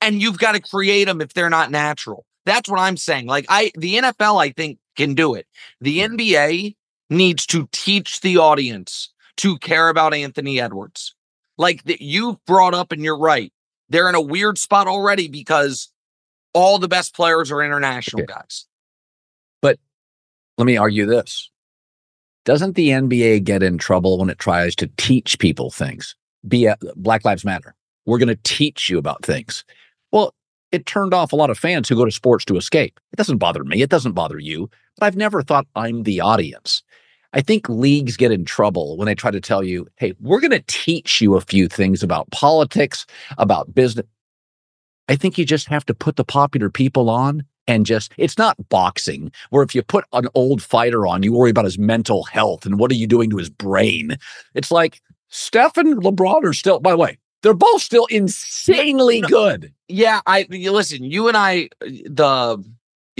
And 0.01 0.21
you've 0.21 0.37
got 0.37 0.51
to 0.51 0.61
create 0.61 1.05
them 1.05 1.19
if 1.19 1.33
they're 1.33 1.49
not 1.49 1.71
natural. 1.71 2.25
That's 2.45 2.69
what 2.69 2.79
I'm 2.79 2.97
saying. 2.97 3.27
Like 3.27 3.45
I 3.49 3.71
the 3.75 3.95
NFL, 3.95 4.41
I 4.41 4.51
think, 4.51 4.79
can 4.95 5.13
do 5.13 5.33
it. 5.33 5.47
The 5.81 5.99
NBA 5.99 6.75
needs 7.09 7.45
to 7.47 7.67
teach 7.71 8.21
the 8.21 8.37
audience 8.37 9.13
to 9.37 9.57
care 9.57 9.89
about 9.89 10.13
Anthony 10.13 10.59
Edwards. 10.59 11.15
Like 11.59 11.83
that 11.83 12.01
you 12.01 12.39
brought 12.47 12.73
up, 12.73 12.91
and 12.91 13.03
you're 13.03 13.17
right. 13.19 13.53
They're 13.89 14.09
in 14.09 14.15
a 14.15 14.21
weird 14.21 14.57
spot 14.57 14.87
already 14.87 15.27
because 15.27 15.91
all 16.53 16.79
the 16.79 16.87
best 16.87 17.13
players 17.13 17.51
are 17.51 17.61
international 17.61 18.23
Okay. 18.23 18.33
guys. 18.33 18.65
But 19.61 19.77
let 20.57 20.65
me 20.65 20.77
argue 20.77 21.05
this. 21.05 21.51
Doesn't 22.45 22.75
the 22.75 22.89
NBA 22.89 23.43
get 23.43 23.61
in 23.61 23.77
trouble 23.77 24.17
when 24.17 24.29
it 24.29 24.39
tries 24.39 24.75
to 24.77 24.87
teach 24.97 25.37
people 25.37 25.69
things? 25.69 26.15
Be 26.47 26.65
a, 26.65 26.77
Black 26.95 27.25
Lives 27.25 27.43
Matter. 27.45 27.75
We're 28.05 28.17
going 28.17 28.29
to 28.29 28.39
teach 28.43 28.89
you 28.89 28.97
about 28.97 29.23
things. 29.23 29.65
Well, 30.11 30.33
it 30.71 30.85
turned 30.85 31.13
off 31.13 31.33
a 31.33 31.35
lot 31.35 31.49
of 31.49 31.59
fans 31.59 31.89
who 31.89 31.95
go 31.95 32.05
to 32.05 32.11
sports 32.11 32.45
to 32.45 32.55
escape. 32.57 32.99
It 33.11 33.17
doesn't 33.17 33.37
bother 33.37 33.63
me. 33.63 33.81
It 33.81 33.89
doesn't 33.89 34.13
bother 34.13 34.39
you. 34.39 34.69
But 34.97 35.07
I've 35.07 35.17
never 35.17 35.43
thought 35.43 35.67
I'm 35.75 36.03
the 36.03 36.21
audience. 36.21 36.83
I 37.33 37.41
think 37.41 37.69
leagues 37.69 38.17
get 38.17 38.31
in 38.31 38.43
trouble 38.43 38.97
when 38.97 39.05
they 39.05 39.15
try 39.15 39.31
to 39.31 39.41
tell 39.41 39.63
you, 39.63 39.87
hey, 39.97 40.13
we're 40.19 40.39
going 40.39 40.51
to 40.51 40.63
teach 40.67 41.21
you 41.21 41.35
a 41.35 41.41
few 41.41 41.67
things 41.67 42.01
about 42.01 42.31
politics, 42.31 43.05
about 43.37 43.73
business. 43.75 44.05
I 45.07 45.15
think 45.15 45.37
you 45.37 45.45
just 45.45 45.67
have 45.67 45.85
to 45.85 45.93
put 45.93 46.15
the 46.15 46.23
popular 46.23 46.69
people 46.69 47.09
on 47.09 47.43
and 47.67 47.85
just, 47.85 48.13
it's 48.17 48.37
not 48.37 48.57
boxing 48.69 49.31
where 49.51 49.63
if 49.63 49.75
you 49.75 49.83
put 49.83 50.05
an 50.13 50.27
old 50.33 50.61
fighter 50.61 51.05
on, 51.05 51.21
you 51.21 51.33
worry 51.33 51.51
about 51.51 51.65
his 51.65 51.77
mental 51.77 52.23
health 52.23 52.65
and 52.65 52.79
what 52.79 52.91
are 52.91 52.95
you 52.95 53.07
doing 53.07 53.29
to 53.29 53.37
his 53.37 53.49
brain. 53.49 54.17
It's 54.55 54.71
like 54.71 55.01
Steph 55.29 55.77
and 55.77 56.01
LeBron 56.01 56.43
are 56.43 56.53
still, 56.53 56.79
by 56.79 56.91
the 56.91 56.97
way, 56.97 57.19
they're 57.41 57.53
both 57.53 57.81
still 57.81 58.05
insanely 58.07 59.21
good. 59.21 59.73
Yeah, 59.87 60.21
I 60.25 60.45
you 60.49 60.71
listen. 60.71 61.03
You 61.03 61.27
and 61.27 61.37
I, 61.37 61.69
uh, 61.81 61.87
the 62.05 62.63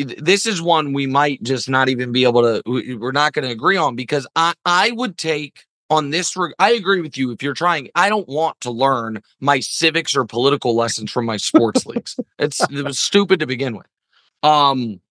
this 0.03 0.46
is 0.46 0.62
one 0.62 0.94
we 0.94 1.08
might 1.08 1.41
just 1.44 1.70
not 1.70 1.89
even 1.89 2.12
be 2.12 2.24
able 2.24 2.41
to. 2.41 2.62
we- 2.65 2.96
We're 2.96 3.12
not 3.12 3.34
going 3.34 3.46
to 3.46 3.51
agree 3.51 3.77
on 3.77 3.96
because 3.96 4.27
I 4.36 4.53
I 4.65 4.91
would 4.91 5.18
take 5.18 5.65
on 5.89 6.10
this. 6.12 6.36
I 6.60 6.72
agree 6.72 7.01
with 7.01 7.18
you. 7.18 7.32
If 7.32 7.41
you're 7.44 7.53
trying, 7.53 7.89
I 7.96 8.10
don't 8.10 8.27
want 8.27 8.60
to 8.62 8.72
learn 8.72 9.22
my 9.39 9.60
civics 9.60 10.15
or 10.15 10.25
political 10.25 10.75
lessons 10.75 11.12
from 11.12 11.25
my 11.25 11.38
sports 11.38 11.86
leagues. 11.88 12.20
It's 12.38 12.62
it 12.70 12.84
was 12.86 13.00
stupid 13.00 13.39
to 13.39 13.48
begin 13.48 13.75
with. 13.77 13.88
Um, 14.44 15.01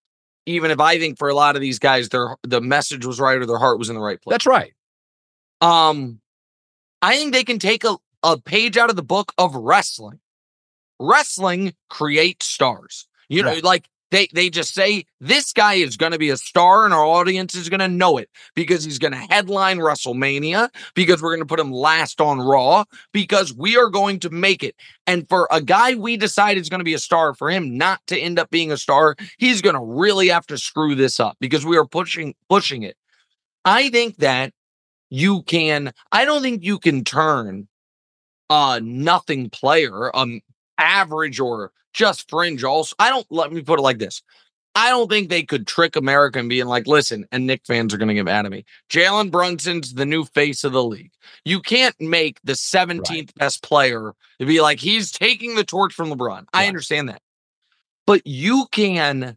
even 0.46 0.70
if 0.70 0.80
I 0.80 0.98
think 0.98 1.18
for 1.18 1.28
a 1.28 1.34
lot 1.34 1.56
of 1.56 1.60
these 1.60 1.78
guys, 1.78 2.08
their 2.08 2.36
the 2.42 2.60
message 2.60 3.04
was 3.04 3.20
right 3.20 3.36
or 3.36 3.44
their 3.46 3.58
heart 3.58 3.78
was 3.78 3.88
in 3.90 3.94
the 3.96 4.00
right 4.00 4.20
place. 4.20 4.32
That's 4.34 4.46
right. 4.46 4.72
Um, 5.60 6.20
I 7.02 7.16
think 7.16 7.32
they 7.32 7.44
can 7.44 7.58
take 7.58 7.84
a, 7.84 7.96
a 8.22 8.38
page 8.38 8.76
out 8.76 8.90
of 8.90 8.96
the 8.96 9.02
book 9.02 9.32
of 9.38 9.54
wrestling. 9.54 10.20
Wrestling 11.00 11.74
creates 11.90 12.46
stars. 12.46 13.06
You 13.28 13.42
know, 13.42 13.50
Right. 13.50 13.64
like 13.64 13.88
they 14.10 14.28
they 14.32 14.50
just 14.50 14.74
say 14.74 15.04
this 15.20 15.52
guy 15.52 15.74
is 15.74 15.96
going 15.96 16.12
to 16.12 16.18
be 16.18 16.30
a 16.30 16.36
star 16.36 16.84
and 16.84 16.94
our 16.94 17.04
audience 17.04 17.54
is 17.54 17.68
going 17.68 17.80
to 17.80 17.88
know 17.88 18.18
it 18.18 18.30
because 18.54 18.84
he's 18.84 18.98
going 18.98 19.12
to 19.12 19.18
headline 19.18 19.78
WrestleMania 19.78 20.70
because 20.94 21.22
we're 21.22 21.30
going 21.30 21.46
to 21.46 21.46
put 21.46 21.60
him 21.60 21.72
last 21.72 22.20
on 22.20 22.40
Raw 22.40 22.84
because 23.12 23.54
we 23.54 23.76
are 23.76 23.88
going 23.88 24.20
to 24.20 24.30
make 24.30 24.62
it. 24.62 24.74
And 25.06 25.28
for 25.28 25.48
a 25.50 25.60
guy 25.60 25.94
we 25.94 26.16
decide 26.16 26.56
is 26.56 26.68
going 26.68 26.80
to 26.80 26.84
be 26.84 26.94
a 26.94 26.98
star 26.98 27.34
for 27.34 27.50
him 27.50 27.76
not 27.76 28.00
to 28.06 28.18
end 28.18 28.38
up 28.38 28.50
being 28.50 28.72
a 28.72 28.76
star, 28.76 29.16
he's 29.38 29.62
going 29.62 29.74
to 29.74 29.82
really 29.82 30.28
have 30.28 30.46
to 30.46 30.58
screw 30.58 30.94
this 30.94 31.20
up 31.20 31.36
because 31.40 31.66
we 31.66 31.76
are 31.76 31.86
pushing 31.86 32.34
pushing 32.48 32.82
it. 32.82 32.96
I 33.64 33.90
think 33.90 34.16
that 34.18 34.52
you 35.10 35.42
can 35.42 35.92
I 36.12 36.24
don't 36.24 36.42
think 36.42 36.62
you 36.64 36.78
can 36.78 37.04
turn 37.04 37.68
a 38.50 38.80
nothing 38.82 39.50
player, 39.50 40.14
um 40.16 40.40
average 40.78 41.40
or 41.40 41.72
just 41.92 42.28
fringe 42.30 42.64
also. 42.64 42.94
I 42.98 43.10
don't 43.10 43.26
let 43.30 43.52
me 43.52 43.62
put 43.62 43.78
it 43.78 43.82
like 43.82 43.98
this. 43.98 44.22
I 44.74 44.90
don't 44.90 45.10
think 45.10 45.28
they 45.28 45.42
could 45.42 45.66
trick 45.66 45.96
America 45.96 46.38
and 46.38 46.48
being 46.48 46.66
like, 46.66 46.86
listen, 46.86 47.26
and 47.32 47.46
Nick 47.46 47.62
fans 47.66 47.92
are 47.92 47.98
gonna 47.98 48.14
get 48.14 48.24
mad 48.24 48.46
at 48.46 48.52
me. 48.52 48.64
Jalen 48.88 49.30
Brunson's 49.30 49.94
the 49.94 50.06
new 50.06 50.24
face 50.24 50.62
of 50.62 50.72
the 50.72 50.84
league. 50.84 51.10
You 51.44 51.60
can't 51.60 52.00
make 52.00 52.38
the 52.44 52.52
17th 52.52 53.34
best 53.34 53.62
player 53.62 54.12
to 54.38 54.46
be 54.46 54.60
like 54.60 54.78
he's 54.78 55.10
taking 55.10 55.54
the 55.54 55.64
torch 55.64 55.92
from 55.92 56.10
LeBron. 56.10 56.46
I 56.52 56.68
understand 56.68 57.08
that. 57.08 57.22
But 58.06 58.26
you 58.26 58.66
can 58.70 59.36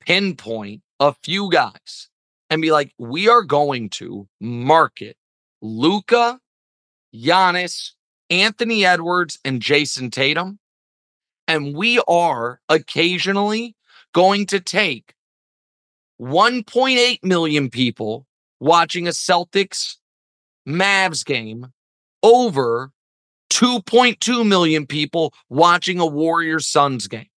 pinpoint 0.00 0.82
a 1.00 1.14
few 1.22 1.50
guys 1.50 2.08
and 2.50 2.62
be 2.62 2.72
like, 2.72 2.92
we 2.98 3.28
are 3.28 3.42
going 3.42 3.90
to 3.90 4.26
market 4.40 5.16
Luka, 5.60 6.40
Giannis, 7.14 7.92
Anthony 8.30 8.84
Edwards, 8.84 9.38
and 9.44 9.60
Jayson 9.60 10.10
Tatum. 10.10 10.58
And 11.48 11.74
we 11.74 12.00
are 12.06 12.60
occasionally 12.68 13.74
going 14.12 14.46
to 14.46 14.60
take 14.60 15.14
1.8 16.20 17.24
million 17.24 17.70
people 17.70 18.26
watching 18.60 19.08
a 19.08 19.12
Celtics 19.12 19.96
Mavs 20.68 21.24
game 21.24 21.68
over 22.22 22.92
2.2 23.50 24.46
million 24.46 24.86
people 24.86 25.32
watching 25.48 25.98
a 25.98 26.06
Warriors 26.06 26.66
Suns 26.66 27.08
game 27.08 27.28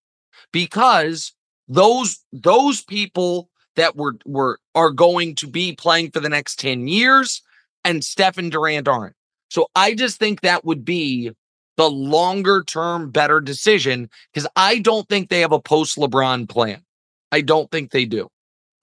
because 0.52 1.34
those 1.68 2.20
those 2.34 2.84
people 2.84 3.50
that 3.76 3.96
were 3.96 4.18
were 4.26 4.60
are 4.76 4.92
going 4.92 5.36
to 5.36 5.48
be 5.48 5.74
playing 5.74 6.12
for 6.12 6.20
the 6.20 6.30
next 6.30 6.60
10 6.60 6.88
years 6.88 7.42
and 7.86 8.04
Stephen 8.04 8.50
Durant 8.50 8.88
aren't. 8.88 9.16
So 9.50 9.68
I 9.76 9.96
just 9.96 10.20
think 10.20 10.42
that 10.42 10.66
would 10.66 10.84
be 10.84 11.32
the 11.82 11.90
longer 11.90 12.64
term 12.64 13.10
better 13.10 13.42
decision 13.42 14.08
because 14.32 14.48
I 14.56 14.78
don't 14.78 15.10
think 15.10 15.30
they 15.30 15.40
have 15.40 15.52
a 15.52 15.60
post 15.60 15.98
LeBron 15.98 16.48
plan. 16.48 16.84
I 17.32 17.42
don't 17.42 17.72
think 17.72 17.90
they 17.90 18.06
do. 18.06 18.30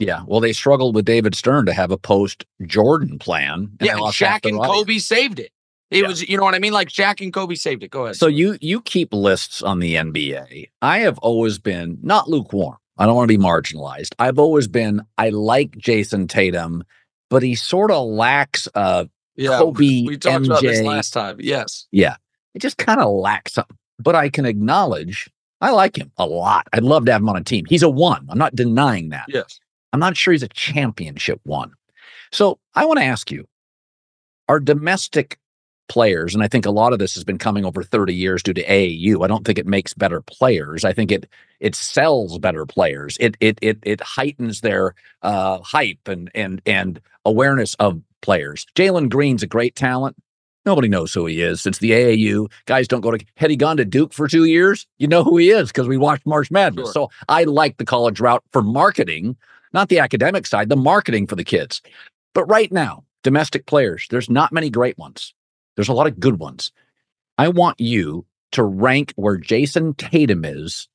Yeah. 0.00 0.22
Well, 0.26 0.40
they 0.40 0.52
struggled 0.52 0.96
with 0.96 1.04
David 1.04 1.36
Stern 1.36 1.66
to 1.66 1.72
have 1.72 1.92
a 1.92 1.96
post 1.96 2.44
Jordan 2.66 3.20
plan. 3.20 3.70
yeah, 3.80 3.92
and 3.92 4.00
Shaq 4.06 4.48
and 4.48 4.58
Kobe 4.58 4.98
saved 4.98 5.38
it. 5.38 5.52
It 5.90 6.02
yeah. 6.02 6.08
was, 6.08 6.28
you 6.28 6.36
know 6.36 6.42
what 6.42 6.56
I 6.56 6.58
mean? 6.58 6.72
Like 6.72 6.88
Shaq 6.88 7.20
and 7.20 7.32
Kobe 7.32 7.54
saved 7.54 7.84
it. 7.84 7.90
Go 7.92 8.04
ahead. 8.04 8.16
So 8.16 8.26
you 8.26 8.58
you 8.60 8.80
keep 8.80 9.14
lists 9.14 9.62
on 9.62 9.78
the 9.78 9.94
NBA. 9.94 10.70
I 10.82 10.98
have 10.98 11.18
always 11.18 11.58
been 11.60 11.98
not 12.02 12.28
lukewarm. 12.28 12.78
I 12.98 13.06
don't 13.06 13.14
want 13.14 13.30
to 13.30 13.38
be 13.38 13.42
marginalized. 13.42 14.14
I've 14.18 14.40
always 14.40 14.66
been 14.66 15.02
I 15.16 15.28
like 15.28 15.70
Jayson 15.78 16.26
Tatum, 16.28 16.82
but 17.30 17.44
he 17.44 17.54
sort 17.54 17.92
of 17.92 18.08
lacks 18.08 18.66
a 18.74 19.08
yeah, 19.36 19.58
Kobe. 19.58 20.04
We 20.04 20.18
talked 20.18 20.44
MJ. 20.44 20.46
about 20.46 20.62
this 20.62 20.82
last 20.82 21.12
time. 21.12 21.36
Yes. 21.38 21.86
Yeah. 21.92 22.16
It 22.58 22.62
just 22.62 22.76
kind 22.76 23.00
of 23.00 23.08
lacks 23.08 23.52
something. 23.52 23.76
But 24.00 24.16
I 24.16 24.30
can 24.30 24.44
acknowledge 24.44 25.30
I 25.60 25.70
like 25.70 25.96
him 25.96 26.10
a 26.18 26.26
lot. 26.26 26.66
I'd 26.72 26.82
love 26.82 27.04
to 27.06 27.12
have 27.12 27.20
him 27.20 27.28
on 27.28 27.36
a 27.36 27.44
team. 27.44 27.64
He's 27.68 27.84
a 27.84 27.88
one. 27.88 28.26
I'm 28.28 28.38
not 28.38 28.56
denying 28.56 29.10
that. 29.10 29.26
Yes. 29.28 29.60
I'm 29.92 30.00
not 30.00 30.16
sure 30.16 30.32
he's 30.32 30.42
a 30.42 30.48
championship 30.48 31.40
one. 31.44 31.72
So 32.32 32.58
I 32.74 32.84
want 32.84 32.98
to 32.98 33.04
ask 33.04 33.30
you, 33.30 33.46
are 34.48 34.58
domestic 34.58 35.38
players, 35.88 36.34
and 36.34 36.42
I 36.42 36.48
think 36.48 36.66
a 36.66 36.72
lot 36.72 36.92
of 36.92 36.98
this 36.98 37.14
has 37.14 37.22
been 37.22 37.38
coming 37.38 37.64
over 37.64 37.84
30 37.84 38.12
years 38.12 38.42
due 38.42 38.54
to 38.54 38.64
AAU. 38.64 39.24
I 39.24 39.28
don't 39.28 39.46
think 39.46 39.58
it 39.58 39.66
makes 39.68 39.94
better 39.94 40.20
players. 40.20 40.84
I 40.84 40.92
think 40.92 41.12
it 41.12 41.28
it 41.60 41.76
sells 41.76 42.40
better 42.40 42.66
players. 42.66 43.16
It 43.20 43.36
it 43.38 43.56
it 43.62 43.78
it 43.84 44.00
heightens 44.00 44.62
their 44.62 44.96
uh, 45.22 45.60
hype 45.60 46.08
and 46.08 46.28
and 46.34 46.60
and 46.66 47.00
awareness 47.24 47.74
of 47.76 48.02
players. 48.20 48.66
Jalen 48.74 49.10
Green's 49.10 49.44
a 49.44 49.46
great 49.46 49.76
talent. 49.76 50.16
Nobody 50.66 50.88
knows 50.88 51.14
who 51.14 51.26
he 51.26 51.40
is. 51.40 51.64
It's 51.66 51.78
the 51.78 51.92
AAU. 51.92 52.50
Guys 52.66 52.88
don't 52.88 53.00
go 53.00 53.10
to 53.10 53.24
had 53.36 53.50
he 53.50 53.56
gone 53.56 53.76
to 53.78 53.84
Duke 53.84 54.12
for 54.12 54.28
two 54.28 54.44
years, 54.44 54.86
you 54.98 55.06
know 55.06 55.24
who 55.24 55.36
he 55.38 55.50
is 55.50 55.68
because 55.68 55.88
we 55.88 55.96
watched 55.96 56.26
March 56.26 56.50
Madness. 56.50 56.86
Sure. 56.88 56.92
So 56.92 57.10
I 57.28 57.44
like 57.44 57.78
the 57.78 57.84
college 57.84 58.20
route 58.20 58.44
for 58.52 58.62
marketing, 58.62 59.36
not 59.72 59.88
the 59.88 59.98
academic 59.98 60.46
side, 60.46 60.68
the 60.68 60.76
marketing 60.76 61.26
for 61.26 61.36
the 61.36 61.44
kids. 61.44 61.80
But 62.34 62.44
right 62.44 62.70
now, 62.70 63.04
domestic 63.22 63.66
players, 63.66 64.06
there's 64.10 64.28
not 64.28 64.52
many 64.52 64.70
great 64.70 64.98
ones. 64.98 65.34
There's 65.76 65.88
a 65.88 65.94
lot 65.94 66.06
of 66.06 66.20
good 66.20 66.38
ones. 66.38 66.72
I 67.38 67.48
want 67.48 67.80
you 67.80 68.26
to 68.52 68.64
rank 68.64 69.12
where 69.16 69.38
Jayson 69.38 69.96
Tatum 69.96 70.44
is. 70.44 70.88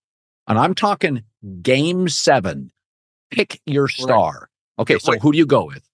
And 0.47 0.59
I'm 0.59 0.75
talking 0.75 1.23
game 1.61 2.09
seven. 2.09 2.71
Pick 3.31 3.61
your 3.65 3.87
star. 3.87 4.49
Okay, 4.77 4.97
so 4.99 5.13
who 5.19 5.31
do 5.31 5.37
you 5.37 5.45
go 5.45 5.65
with? 5.65 5.87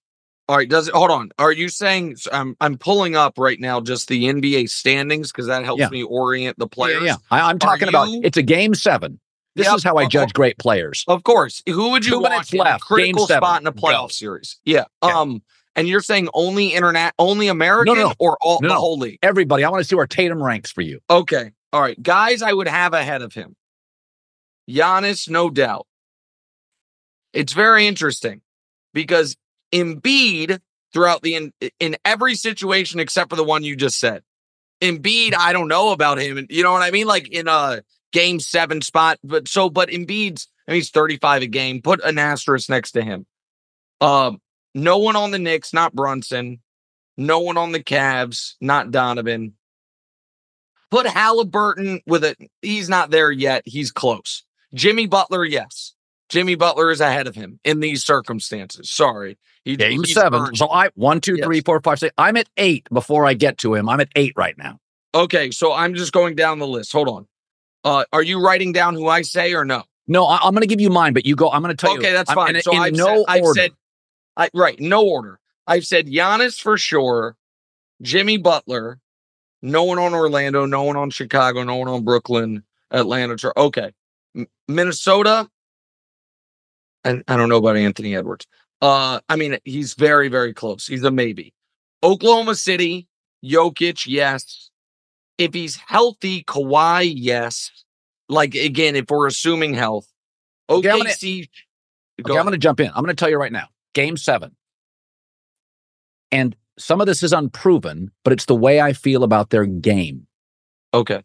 All 0.50 0.56
right, 0.56 0.68
does 0.68 0.88
it 0.88 0.94
hold 0.94 1.12
on? 1.12 1.30
Are 1.38 1.52
you 1.52 1.68
saying 1.68 2.16
I'm 2.32 2.56
I'm 2.60 2.76
pulling 2.76 3.14
up 3.14 3.38
right 3.38 3.60
now 3.60 3.80
just 3.80 4.08
the 4.08 4.24
NBA 4.24 4.68
standings 4.68 5.30
because 5.30 5.46
that 5.46 5.64
helps 5.64 5.78
yeah. 5.78 5.88
me 5.90 6.02
orient 6.02 6.58
the 6.58 6.66
players? 6.66 7.04
Yeah, 7.04 7.10
yeah. 7.10 7.16
I, 7.30 7.48
am 7.48 7.60
talking 7.60 7.86
about 7.86 8.08
it's 8.24 8.36
a 8.36 8.42
game 8.42 8.74
seven. 8.74 9.20
This 9.54 9.68
yep, 9.68 9.76
is 9.76 9.84
how 9.84 9.94
I 9.94 10.06
judge 10.06 10.32
great 10.32 10.58
players. 10.58 11.04
Of 11.06 11.22
course. 11.22 11.62
Who 11.68 11.90
would 11.92 12.04
you 12.04 12.14
Two 12.14 12.20
want 12.22 12.52
left, 12.52 12.82
critical 12.82 13.28
spot 13.28 13.60
in 13.60 13.66
a 13.68 13.72
playoff 13.72 14.06
go. 14.06 14.08
series? 14.08 14.58
Yeah. 14.64 14.86
yeah. 15.04 15.20
Um 15.20 15.40
and 15.76 15.86
you're 15.86 16.00
saying 16.00 16.28
only 16.34 16.74
internet, 16.74 17.14
only 17.20 17.46
American, 17.46 17.94
no, 17.94 18.00
no, 18.00 18.08
no. 18.08 18.14
or 18.18 18.36
all 18.40 18.58
no, 18.60 18.70
the 18.70 18.74
whole 18.74 18.98
league? 18.98 19.20
Everybody. 19.22 19.62
I 19.62 19.68
want 19.68 19.82
to 19.82 19.88
see 19.88 19.94
where 19.94 20.08
Tatum 20.08 20.42
ranks 20.42 20.72
for 20.72 20.80
you. 20.80 20.98
Okay. 21.08 21.52
All 21.72 21.80
right, 21.80 22.02
guys. 22.02 22.42
I 22.42 22.52
would 22.52 22.66
have 22.66 22.92
ahead 22.92 23.22
of 23.22 23.34
him. 23.34 23.54
Giannis, 24.68 25.30
no 25.30 25.48
doubt. 25.48 25.86
It's 27.32 27.52
very 27.52 27.86
interesting 27.86 28.40
because 28.92 29.36
Embiid 29.72 30.60
throughout 30.92 31.22
the 31.22 31.34
in, 31.34 31.52
in 31.78 31.96
every 32.04 32.34
situation 32.34 33.00
except 33.00 33.30
for 33.30 33.36
the 33.36 33.44
one 33.44 33.64
you 33.64 33.76
just 33.76 33.98
said. 33.98 34.22
Embiid, 34.80 35.34
I 35.34 35.52
don't 35.52 35.68
know 35.68 35.92
about 35.92 36.18
him. 36.18 36.46
You 36.48 36.62
know 36.62 36.72
what 36.72 36.82
I 36.82 36.90
mean? 36.90 37.06
Like 37.06 37.28
in 37.28 37.48
a 37.48 37.82
game 38.12 38.40
seven 38.40 38.80
spot, 38.80 39.18
but 39.22 39.46
so 39.48 39.70
but 39.70 39.90
Embiid's 39.90 40.48
I 40.66 40.72
mean 40.72 40.76
he's 40.76 40.90
35 40.90 41.42
a 41.42 41.46
game. 41.46 41.82
Put 41.82 42.02
an 42.02 42.18
asterisk 42.18 42.68
next 42.68 42.92
to 42.92 43.02
him. 43.02 43.26
Um, 44.00 44.40
no 44.74 44.98
one 44.98 45.16
on 45.16 45.30
the 45.30 45.38
Knicks, 45.38 45.72
not 45.72 45.94
Brunson. 45.94 46.60
No 47.16 47.40
one 47.40 47.58
on 47.58 47.72
the 47.72 47.82
Cavs, 47.82 48.54
not 48.60 48.90
Donovan. 48.90 49.54
Put 50.90 51.06
Halliburton 51.06 52.00
with 52.06 52.24
it. 52.24 52.38
He's 52.62 52.88
not 52.88 53.10
there 53.10 53.30
yet. 53.30 53.62
He's 53.66 53.92
close. 53.92 54.44
Jimmy 54.74 55.06
Butler, 55.06 55.44
yes. 55.44 55.94
Jimmy 56.28 56.54
Butler 56.54 56.90
is 56.90 57.00
ahead 57.00 57.26
of 57.26 57.34
him 57.34 57.60
in 57.64 57.80
these 57.80 58.04
circumstances. 58.04 58.90
Sorry. 58.90 59.36
He, 59.64 59.76
Game 59.76 60.04
seven. 60.04 60.40
Earned. 60.40 60.56
So 60.56 60.70
I 60.70 60.88
one, 60.94 61.20
two, 61.20 61.36
yes. 61.36 61.44
three, 61.44 61.60
four, 61.60 61.80
five, 61.80 61.98
six. 61.98 62.14
I'm 62.16 62.36
at 62.36 62.48
eight 62.56 62.86
before 62.92 63.26
I 63.26 63.34
get 63.34 63.58
to 63.58 63.74
him. 63.74 63.88
I'm 63.88 64.00
at 64.00 64.08
eight 64.16 64.32
right 64.36 64.56
now. 64.56 64.78
Okay, 65.14 65.50
so 65.50 65.72
I'm 65.72 65.94
just 65.94 66.12
going 66.12 66.34
down 66.34 66.58
the 66.58 66.66
list. 66.66 66.92
Hold 66.92 67.08
on. 67.08 67.26
Uh, 67.84 68.04
are 68.12 68.22
you 68.22 68.44
writing 68.44 68.72
down 68.72 68.94
who 68.94 69.08
I 69.08 69.22
say 69.22 69.54
or 69.54 69.64
no? 69.64 69.84
No, 70.06 70.26
I, 70.26 70.46
am 70.46 70.54
going 70.54 70.62
to 70.62 70.66
give 70.66 70.80
you 70.80 70.90
mine, 70.90 71.12
but 71.12 71.24
you 71.24 71.36
go. 71.36 71.50
I'm 71.50 71.62
going 71.62 71.74
to 71.74 71.80
tell 71.80 71.92
okay, 71.92 72.00
you. 72.00 72.06
Okay, 72.08 72.12
that's 72.12 72.32
fine. 72.32 72.56
In, 72.56 72.62
so 72.62 72.72
in 72.72 72.78
I've, 72.78 72.92
no 72.94 73.06
said, 73.06 73.24
I've 73.28 73.46
said 73.54 73.70
I, 74.36 74.50
right, 74.54 74.78
no 74.80 75.04
order. 75.04 75.38
I've 75.66 75.86
said 75.86 76.06
Giannis 76.06 76.60
for 76.60 76.76
sure, 76.76 77.36
Jimmy 78.02 78.38
Butler, 78.38 78.98
no 79.62 79.84
one 79.84 79.98
on 79.98 80.14
Orlando, 80.14 80.66
no 80.66 80.82
one 80.82 80.96
on 80.96 81.10
Chicago, 81.10 81.62
no 81.62 81.76
one 81.76 81.88
on 81.88 82.04
Brooklyn, 82.04 82.64
Atlanta. 82.90 83.52
Okay, 83.56 83.92
M- 84.34 84.48
Minnesota. 84.66 85.48
And 87.04 87.24
I 87.28 87.36
don't 87.36 87.48
know 87.48 87.56
about 87.56 87.76
Anthony 87.76 88.14
Edwards. 88.14 88.46
Uh, 88.80 89.20
I 89.28 89.36
mean, 89.36 89.58
he's 89.64 89.94
very, 89.94 90.28
very 90.28 90.54
close. 90.54 90.86
He's 90.86 91.04
a 91.04 91.10
maybe. 91.10 91.52
Oklahoma 92.02 92.54
City, 92.54 93.08
Jokic, 93.44 94.06
yes. 94.06 94.70
If 95.38 95.54
he's 95.54 95.76
healthy, 95.76 96.44
Kawhi, 96.44 97.12
yes. 97.14 97.70
Like 98.28 98.54
again, 98.54 98.96
if 98.96 99.06
we're 99.10 99.26
assuming 99.26 99.74
health, 99.74 100.06
OKC. 100.70 100.82
Okay, 100.82 100.90
I'm 100.90 100.98
gonna, 100.98 101.10
okay, 102.20 102.38
I'm 102.38 102.44
gonna 102.44 102.58
jump 102.58 102.80
in. 102.80 102.88
I'm 102.94 103.02
gonna 103.02 103.14
tell 103.14 103.30
you 103.30 103.38
right 103.38 103.52
now 103.52 103.68
game 103.94 104.16
seven. 104.16 104.56
And 106.32 106.56
some 106.78 107.00
of 107.00 107.06
this 107.06 107.22
is 107.22 107.32
unproven, 107.32 108.10
but 108.24 108.32
it's 108.32 108.46
the 108.46 108.54
way 108.54 108.80
I 108.80 108.92
feel 108.92 109.24
about 109.24 109.50
their 109.50 109.66
game. 109.66 110.26
Okay. 110.94 111.22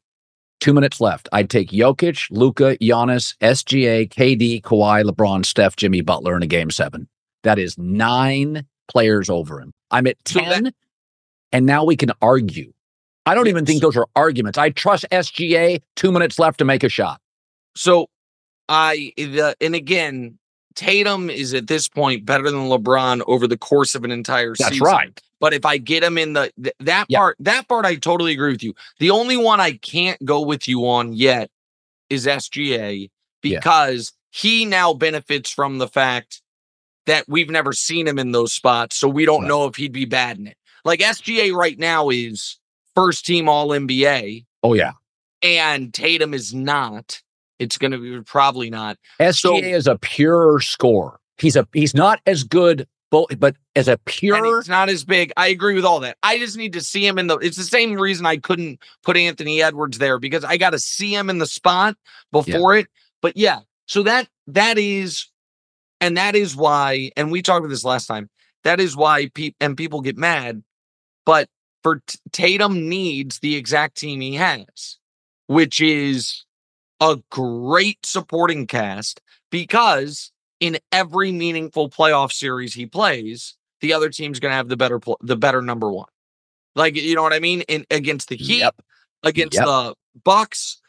Two 0.59 0.73
minutes 0.73 0.99
left. 0.99 1.29
I'd 1.31 1.49
take 1.49 1.69
Jokic, 1.69 2.27
Luka, 2.31 2.77
Giannis, 2.77 3.35
SGA, 3.37 4.09
KD, 4.09 4.61
Kawhi, 4.61 5.03
LeBron, 5.03 5.45
Steph, 5.45 5.75
Jimmy 5.75 6.01
Butler 6.01 6.35
in 6.35 6.43
a 6.43 6.47
game 6.47 6.71
seven. 6.71 7.07
That 7.45 7.59
is 7.59 7.77
nine 7.77 8.65
players 8.87 9.29
over 9.29 9.61
him. 9.61 9.71
I'm 9.91 10.07
at 10.07 10.17
10, 10.25 10.43
so 10.43 10.61
that, 10.61 10.73
and 11.51 11.65
now 11.65 11.85
we 11.85 11.95
can 11.95 12.11
argue. 12.21 12.73
I 13.25 13.33
don't 13.33 13.47
even 13.47 13.65
think 13.65 13.81
those 13.81 13.95
are 13.95 14.07
arguments. 14.15 14.57
I 14.57 14.71
trust 14.71 15.05
SGA, 15.11 15.81
two 15.95 16.11
minutes 16.11 16.37
left 16.37 16.57
to 16.59 16.65
make 16.65 16.83
a 16.83 16.89
shot. 16.89 17.21
So 17.75 18.07
I, 18.67 19.13
the, 19.17 19.55
and 19.61 19.75
again, 19.75 20.37
Tatum 20.75 21.29
is 21.29 21.53
at 21.53 21.67
this 21.67 21.87
point 21.87 22.25
better 22.25 22.49
than 22.49 22.61
LeBron 22.61 23.21
over 23.27 23.47
the 23.47 23.57
course 23.57 23.95
of 23.95 24.03
an 24.03 24.11
entire 24.11 24.49
That's 24.49 24.69
season. 24.69 24.83
That's 24.83 24.93
right. 24.93 25.21
But 25.39 25.53
if 25.53 25.65
I 25.65 25.77
get 25.77 26.03
him 26.03 26.17
in 26.17 26.33
the 26.33 26.51
th- 26.61 26.75
that 26.79 27.05
yeah. 27.09 27.19
part, 27.19 27.37
that 27.39 27.67
part 27.67 27.85
I 27.85 27.95
totally 27.95 28.33
agree 28.33 28.51
with 28.51 28.63
you. 28.63 28.73
The 28.99 29.11
only 29.11 29.37
one 29.37 29.59
I 29.59 29.73
can't 29.73 30.23
go 30.25 30.41
with 30.41 30.67
you 30.67 30.87
on 30.87 31.13
yet 31.13 31.49
is 32.09 32.25
SGA 32.25 33.09
because 33.41 34.13
yeah. 34.33 34.39
he 34.39 34.65
now 34.65 34.93
benefits 34.93 35.51
from 35.51 35.77
the 35.77 35.87
fact 35.87 36.41
that 37.05 37.25
we've 37.27 37.49
never 37.49 37.73
seen 37.73 38.07
him 38.07 38.19
in 38.19 38.31
those 38.31 38.53
spots, 38.53 38.95
so 38.95 39.07
we 39.07 39.25
don't 39.25 39.41
right. 39.41 39.47
know 39.47 39.65
if 39.65 39.75
he'd 39.75 39.91
be 39.91 40.05
bad 40.05 40.37
in 40.37 40.47
it. 40.47 40.57
Like 40.83 40.99
SGA 40.99 41.53
right 41.53 41.77
now 41.77 42.09
is 42.09 42.59
first 42.95 43.25
team 43.25 43.49
All 43.49 43.69
NBA. 43.69 44.45
Oh 44.63 44.73
yeah, 44.73 44.93
and 45.41 45.93
Tatum 45.93 46.33
is 46.33 46.53
not. 46.53 47.21
It's 47.57 47.77
going 47.77 47.91
to 47.91 47.97
be 47.97 48.21
probably 48.21 48.69
not. 48.69 48.97
SGA 49.19 49.33
so, 49.33 49.55
is 49.57 49.87
a 49.87 49.97
pure 49.97 50.59
score. 50.59 51.19
He's 51.37 51.55
a 51.55 51.67
he's 51.73 51.93
not 51.93 52.21
as 52.25 52.43
good, 52.43 52.87
but 53.37 53.55
as 53.75 53.87
a 53.87 53.97
pure, 54.05 54.59
it's 54.59 54.69
not 54.69 54.89
as 54.89 55.03
big. 55.03 55.31
I 55.37 55.47
agree 55.47 55.75
with 55.75 55.85
all 55.85 55.99
that. 56.01 56.17
I 56.23 56.37
just 56.37 56.57
need 56.57 56.73
to 56.73 56.81
see 56.81 57.05
him 57.05 57.17
in 57.17 57.27
the. 57.27 57.37
It's 57.37 57.57
the 57.57 57.63
same 57.63 57.93
reason 57.93 58.25
I 58.25 58.37
couldn't 58.37 58.79
put 59.03 59.17
Anthony 59.17 59.61
Edwards 59.61 59.97
there 59.97 60.19
because 60.19 60.43
I 60.43 60.57
got 60.57 60.71
to 60.71 60.79
see 60.79 61.13
him 61.13 61.29
in 61.29 61.37
the 61.37 61.45
spot 61.45 61.95
before 62.31 62.75
yeah. 62.75 62.81
it. 62.81 62.87
But 63.21 63.37
yeah, 63.37 63.59
so 63.85 64.03
that 64.03 64.27
that 64.47 64.77
is, 64.77 65.27
and 66.01 66.17
that 66.17 66.35
is 66.35 66.55
why. 66.55 67.11
And 67.15 67.31
we 67.31 67.41
talked 67.41 67.59
about 67.59 67.69
this 67.69 67.83
last 67.85 68.05
time. 68.07 68.29
That 68.63 68.79
is 68.79 68.95
why 68.95 69.29
people 69.33 69.57
and 69.59 69.77
people 69.77 70.01
get 70.01 70.17
mad. 70.17 70.63
But 71.25 71.49
for 71.83 72.01
T- 72.07 72.19
Tatum 72.31 72.89
needs 72.89 73.39
the 73.39 73.55
exact 73.55 73.97
team 73.97 74.21
he 74.21 74.35
has, 74.35 74.97
which 75.47 75.81
is 75.81 76.45
a 76.99 77.17
great 77.29 78.05
supporting 78.05 78.65
cast 78.67 79.21
because 79.51 80.31
in 80.59 80.77
every 80.91 81.31
meaningful 81.31 81.89
playoff 81.89 82.31
series 82.31 82.73
he 82.73 82.85
plays, 82.85 83.55
the 83.81 83.93
other 83.93 84.09
team's 84.09 84.39
going 84.39 84.51
to 84.51 84.55
have 84.55 84.69
the 84.69 84.77
better 84.77 84.99
pl- 84.99 85.19
the 85.21 85.35
better 85.35 85.61
number 85.61 85.91
one. 85.91 86.07
Like, 86.75 86.95
you 86.95 87.15
know 87.15 87.21
what 87.23 87.33
I 87.33 87.39
mean? 87.39 87.61
In 87.61 87.85
against 87.91 88.29
the 88.29 88.35
Heat, 88.37 88.59
Yep. 88.59 88.75
against 89.23 89.55
Yep. 89.55 89.65
the 89.65 89.95
Bucks, 90.23 90.81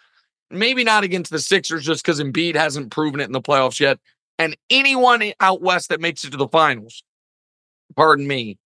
maybe 0.51 0.83
not 0.85 1.05
against 1.05 1.31
the 1.31 1.38
Sixers, 1.38 1.85
just 1.85 2.03
because 2.05 2.21
Embiid 2.21 2.55
hasn't 2.55 2.90
proven 2.90 3.21
it 3.21 3.25
in 3.25 3.33
the 3.33 3.40
playoffs 3.42 3.81
yet. 3.81 3.99
And 4.38 4.57
anyone 4.70 5.33
out 5.40 5.62
west 5.62 5.88
that 5.88 6.01
makes 6.01 6.25
it 6.25 6.31
to 6.31 6.37
the 6.37 6.49
finals, 6.49 7.03
pardon 7.96 8.27
me, 8.27 8.59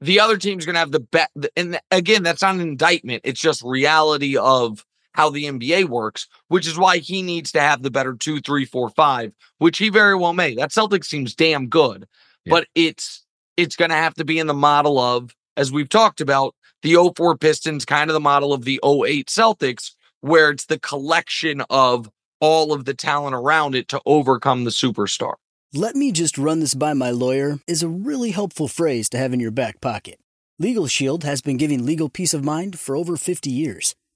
the 0.00 0.20
other 0.20 0.36
team's 0.38 0.64
going 0.64 0.74
to 0.74 0.80
have 0.80 0.92
the 0.92 1.00
bet. 1.00 1.30
And 1.56 1.80
again, 1.90 2.22
that's 2.22 2.42
not 2.42 2.54
an 2.54 2.60
indictment. 2.60 3.22
It's 3.24 3.40
just 3.40 3.62
reality 3.62 4.36
of 4.36 4.84
how 5.12 5.30
the 5.30 5.44
NBA 5.44 5.86
works, 5.86 6.28
which 6.46 6.66
is 6.66 6.78
why 6.78 6.98
he 6.98 7.22
needs 7.22 7.50
to 7.52 7.60
have 7.60 7.82
the 7.82 7.90
better 7.90 8.14
two, 8.14 8.40
three, 8.40 8.64
four, 8.64 8.88
five, 8.90 9.32
which 9.58 9.78
he 9.78 9.88
very 9.88 10.14
well 10.14 10.32
may. 10.32 10.54
That 10.54 10.70
Celtics 10.70 11.06
seems 11.06 11.34
damn 11.34 11.68
good, 11.68 12.06
Yeah. 12.44 12.50
but 12.52 12.68
it's 12.74 13.24
it's 13.56 13.74
going 13.74 13.90
to 13.90 13.96
have 13.96 14.14
to 14.14 14.24
be 14.24 14.38
in 14.38 14.46
the 14.46 14.54
model 14.54 15.00
of, 15.00 15.34
as 15.56 15.72
we've 15.72 15.88
talked 15.88 16.20
about, 16.20 16.54
the 16.82 16.94
04 17.16 17.36
Pistons, 17.36 17.84
kind 17.84 18.08
of 18.08 18.14
the 18.14 18.20
model 18.20 18.52
of 18.52 18.64
the 18.64 18.78
08 18.84 19.26
Celtics, 19.26 19.90
where 20.20 20.50
it's 20.50 20.66
the 20.66 20.78
collection 20.78 21.62
of 21.68 22.08
all 22.40 22.72
of 22.72 22.84
the 22.84 22.94
talent 22.94 23.34
around 23.34 23.74
it 23.74 23.88
to 23.88 24.00
overcome 24.06 24.64
the 24.64 24.70
superstar. 24.70 25.34
Let 25.74 25.96
me 25.96 26.12
just 26.12 26.38
run 26.38 26.60
this 26.60 26.74
by 26.74 26.94
my 26.94 27.10
lawyer 27.10 27.58
is 27.66 27.82
a 27.82 27.88
really 27.88 28.30
helpful 28.30 28.68
phrase 28.68 29.08
to 29.10 29.18
have 29.18 29.32
in 29.32 29.40
your 29.40 29.50
back 29.50 29.80
pocket. 29.80 30.18
Legal 30.58 30.86
Shield 30.86 31.24
has 31.24 31.40
been 31.40 31.56
giving 31.56 31.84
legal 31.84 32.08
peace 32.08 32.34
of 32.34 32.44
mind 32.44 32.78
for 32.78 32.96
over 32.96 33.16
50 33.16 33.50
years. 33.50 33.94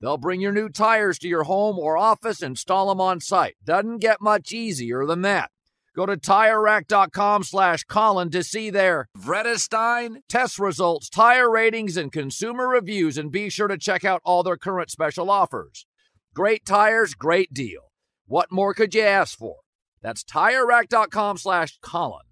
They'll 0.00 0.16
bring 0.16 0.40
your 0.40 0.52
new 0.52 0.68
tires 0.68 1.18
to 1.20 1.28
your 1.28 1.44
home 1.44 1.78
or 1.78 1.96
office, 1.96 2.42
install 2.42 2.88
them 2.88 3.00
on 3.00 3.20
site. 3.20 3.56
Doesn't 3.64 3.98
get 3.98 4.20
much 4.20 4.52
easier 4.52 5.04
than 5.04 5.22
that. 5.22 5.50
Go 5.96 6.06
to 6.06 6.16
TireRack.com 6.16 7.42
slash 7.42 7.82
Colin 7.82 8.30
to 8.30 8.44
see 8.44 8.70
their 8.70 9.08
Vredestein 9.18 10.18
test 10.28 10.60
results, 10.60 11.10
tire 11.10 11.50
ratings, 11.50 11.96
and 11.96 12.12
consumer 12.12 12.68
reviews, 12.68 13.18
and 13.18 13.32
be 13.32 13.48
sure 13.48 13.66
to 13.66 13.76
check 13.76 14.04
out 14.04 14.20
all 14.24 14.44
their 14.44 14.56
current 14.56 14.90
special 14.90 15.28
offers. 15.28 15.86
Great 16.34 16.64
tires, 16.64 17.14
great 17.14 17.52
deal. 17.52 17.90
What 18.26 18.52
more 18.52 18.74
could 18.74 18.94
you 18.94 19.02
ask 19.02 19.36
for? 19.36 19.56
That's 20.00 20.22
TireRack.com 20.22 21.38
slash 21.38 21.78
Colin. 21.82 22.22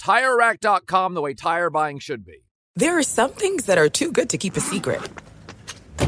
TireRack.com, 0.00 1.14
the 1.14 1.20
way 1.20 1.34
tire 1.34 1.70
buying 1.70 1.98
should 1.98 2.24
be. 2.24 2.44
There 2.76 2.96
are 2.96 3.02
some 3.02 3.32
things 3.32 3.64
that 3.64 3.78
are 3.78 3.88
too 3.88 4.12
good 4.12 4.30
to 4.30 4.38
keep 4.38 4.56
a 4.56 4.60
secret. 4.60 5.00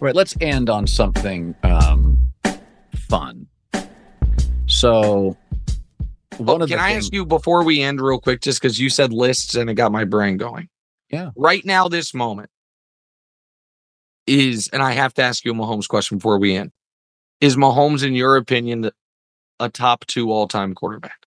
Right. 0.00 0.14
Let's 0.14 0.34
end 0.40 0.68
on 0.68 0.86
something 0.86 1.54
um, 1.62 2.18
fun. 3.08 3.46
So, 4.66 5.36
one 6.38 6.60
Oh, 6.60 6.64
of 6.64 6.68
can 6.68 6.78
I 6.78 6.92
things- 6.92 7.06
ask 7.06 7.12
you 7.14 7.24
before 7.24 7.64
we 7.64 7.80
end 7.80 8.00
real 8.00 8.18
quick, 8.18 8.40
just 8.40 8.60
because 8.60 8.78
you 8.80 8.90
said 8.90 9.12
lists 9.12 9.54
and 9.54 9.70
it 9.70 9.74
got 9.74 9.92
my 9.92 10.04
brain 10.04 10.36
going? 10.36 10.68
Yeah. 11.10 11.30
Right 11.36 11.64
now, 11.64 11.88
this 11.88 12.12
moment 12.12 12.50
is, 14.26 14.68
and 14.68 14.82
I 14.82 14.92
have 14.92 15.14
to 15.14 15.22
ask 15.22 15.44
you 15.44 15.52
a 15.52 15.54
Mahomes 15.54 15.88
question 15.88 16.18
before 16.18 16.38
we 16.38 16.56
end. 16.56 16.72
Is 17.40 17.56
Mahomes, 17.56 18.04
in 18.04 18.14
your 18.14 18.36
opinion, 18.36 18.90
a 19.60 19.68
top 19.68 20.06
two 20.06 20.32
all 20.32 20.48
time 20.48 20.74
quarterback? 20.74 21.26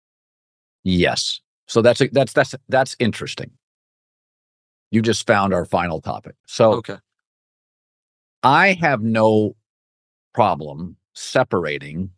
Yes. 0.83 1.41
So 1.67 1.81
that's 1.81 2.01
a, 2.01 2.07
that's 2.09 2.33
that's 2.33 2.55
that's 2.69 2.95
interesting. 2.99 3.51
You 4.91 5.01
just 5.01 5.25
found 5.25 5.53
our 5.53 5.65
final 5.65 6.01
topic. 6.01 6.35
So 6.45 6.73
Okay. 6.75 6.97
I 8.43 8.73
have 8.73 9.01
no 9.01 9.55
problem 10.33 10.97
separating 11.13 12.11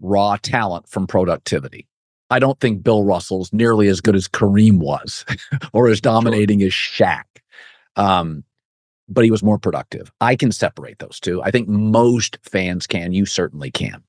raw 0.00 0.36
talent 0.42 0.88
from 0.88 1.06
productivity. 1.06 1.86
I 2.30 2.38
don't 2.38 2.58
think 2.60 2.82
Bill 2.82 3.04
Russell's 3.04 3.52
nearly 3.52 3.88
as 3.88 4.00
good 4.00 4.16
as 4.16 4.28
Kareem 4.28 4.78
was 4.78 5.24
or 5.72 5.88
as 5.88 6.00
dominating 6.00 6.62
as 6.62 6.72
Shaq. 6.72 7.24
Um, 7.96 8.44
but 9.08 9.24
he 9.24 9.30
was 9.30 9.42
more 9.42 9.58
productive. 9.58 10.10
I 10.20 10.36
can 10.36 10.52
separate 10.52 11.00
those 11.00 11.18
two. 11.18 11.42
I 11.42 11.50
think 11.50 11.68
most 11.68 12.38
fans 12.42 12.86
can. 12.86 13.12
You 13.12 13.26
certainly 13.26 13.70
can. 13.70 14.02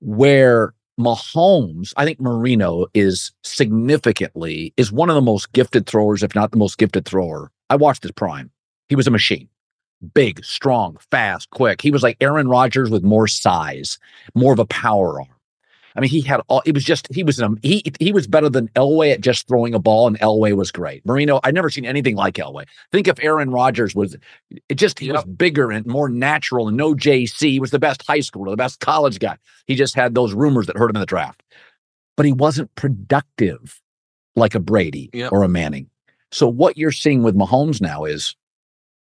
Where 0.00 0.74
Mahomes, 0.98 1.92
I 1.96 2.04
think 2.04 2.20
Marino 2.20 2.86
is 2.94 3.32
significantly 3.44 4.74
is 4.76 4.90
one 4.90 5.08
of 5.08 5.14
the 5.14 5.22
most 5.22 5.52
gifted 5.52 5.86
throwers, 5.86 6.24
if 6.24 6.34
not 6.34 6.50
the 6.50 6.56
most 6.56 6.78
gifted 6.78 7.04
thrower. 7.04 7.52
I 7.70 7.76
watched 7.76 8.02
his 8.02 8.12
prime. 8.12 8.50
He 8.88 8.96
was 8.96 9.06
a 9.06 9.12
machine. 9.12 9.48
Big, 10.14 10.44
strong, 10.44 10.96
fast, 11.10 11.50
quick. 11.50 11.80
He 11.82 11.90
was 11.90 12.02
like 12.02 12.16
Aaron 12.20 12.48
Rodgers 12.48 12.88
with 12.90 13.02
more 13.02 13.26
size, 13.26 13.98
more 14.34 14.52
of 14.52 14.58
a 14.58 14.66
power 14.66 15.20
arm. 15.20 15.28
I 15.96 16.00
mean, 16.00 16.10
he 16.10 16.20
had 16.20 16.40
all. 16.46 16.62
It 16.64 16.74
was 16.74 16.84
just 16.84 17.12
he 17.12 17.24
was 17.24 17.40
an 17.40 17.58
he 17.64 17.82
he 17.98 18.12
was 18.12 18.28
better 18.28 18.48
than 18.48 18.68
Elway 18.76 19.12
at 19.12 19.20
just 19.20 19.48
throwing 19.48 19.74
a 19.74 19.80
ball, 19.80 20.06
and 20.06 20.16
Elway 20.20 20.54
was 20.54 20.70
great. 20.70 21.04
Marino, 21.04 21.40
I've 21.42 21.54
never 21.54 21.70
seen 21.70 21.84
anything 21.84 22.14
like 22.14 22.34
Elway. 22.34 22.66
Think 22.92 23.08
if 23.08 23.18
Aaron 23.20 23.50
Rodgers 23.50 23.96
was, 23.96 24.16
it 24.68 24.74
just 24.76 25.00
he 25.00 25.10
was 25.10 25.24
bigger 25.24 25.72
and 25.72 25.84
more 25.86 26.08
natural, 26.08 26.68
and 26.68 26.76
no 26.76 26.94
JC. 26.94 27.50
He 27.50 27.58
was 27.58 27.72
the 27.72 27.80
best 27.80 28.04
high 28.06 28.20
schooler, 28.20 28.50
the 28.50 28.56
best 28.56 28.78
college 28.78 29.18
guy. 29.18 29.36
He 29.66 29.74
just 29.74 29.96
had 29.96 30.14
those 30.14 30.34
rumors 30.34 30.66
that 30.66 30.76
hurt 30.76 30.90
him 30.90 30.96
in 30.96 31.00
the 31.00 31.06
draft, 31.06 31.42
but 32.16 32.26
he 32.26 32.32
wasn't 32.32 32.72
productive 32.76 33.80
like 34.36 34.54
a 34.54 34.60
Brady 34.60 35.10
Yep. 35.12 35.32
or 35.32 35.42
a 35.42 35.48
Manning. 35.48 35.90
So 36.30 36.46
what 36.46 36.76
you're 36.76 36.92
seeing 36.92 37.24
with 37.24 37.34
Mahomes 37.34 37.80
now 37.80 38.04
is 38.04 38.36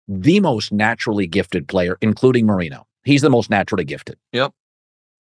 the 0.07 0.39
most 0.39 0.71
naturally 0.71 1.27
gifted 1.27 1.67
player, 1.67 1.97
including 2.01 2.45
Marino. 2.45 2.85
He's 3.03 3.21
the 3.21 3.29
most 3.29 3.49
naturally 3.49 3.85
gifted. 3.85 4.17
Yep. 4.33 4.53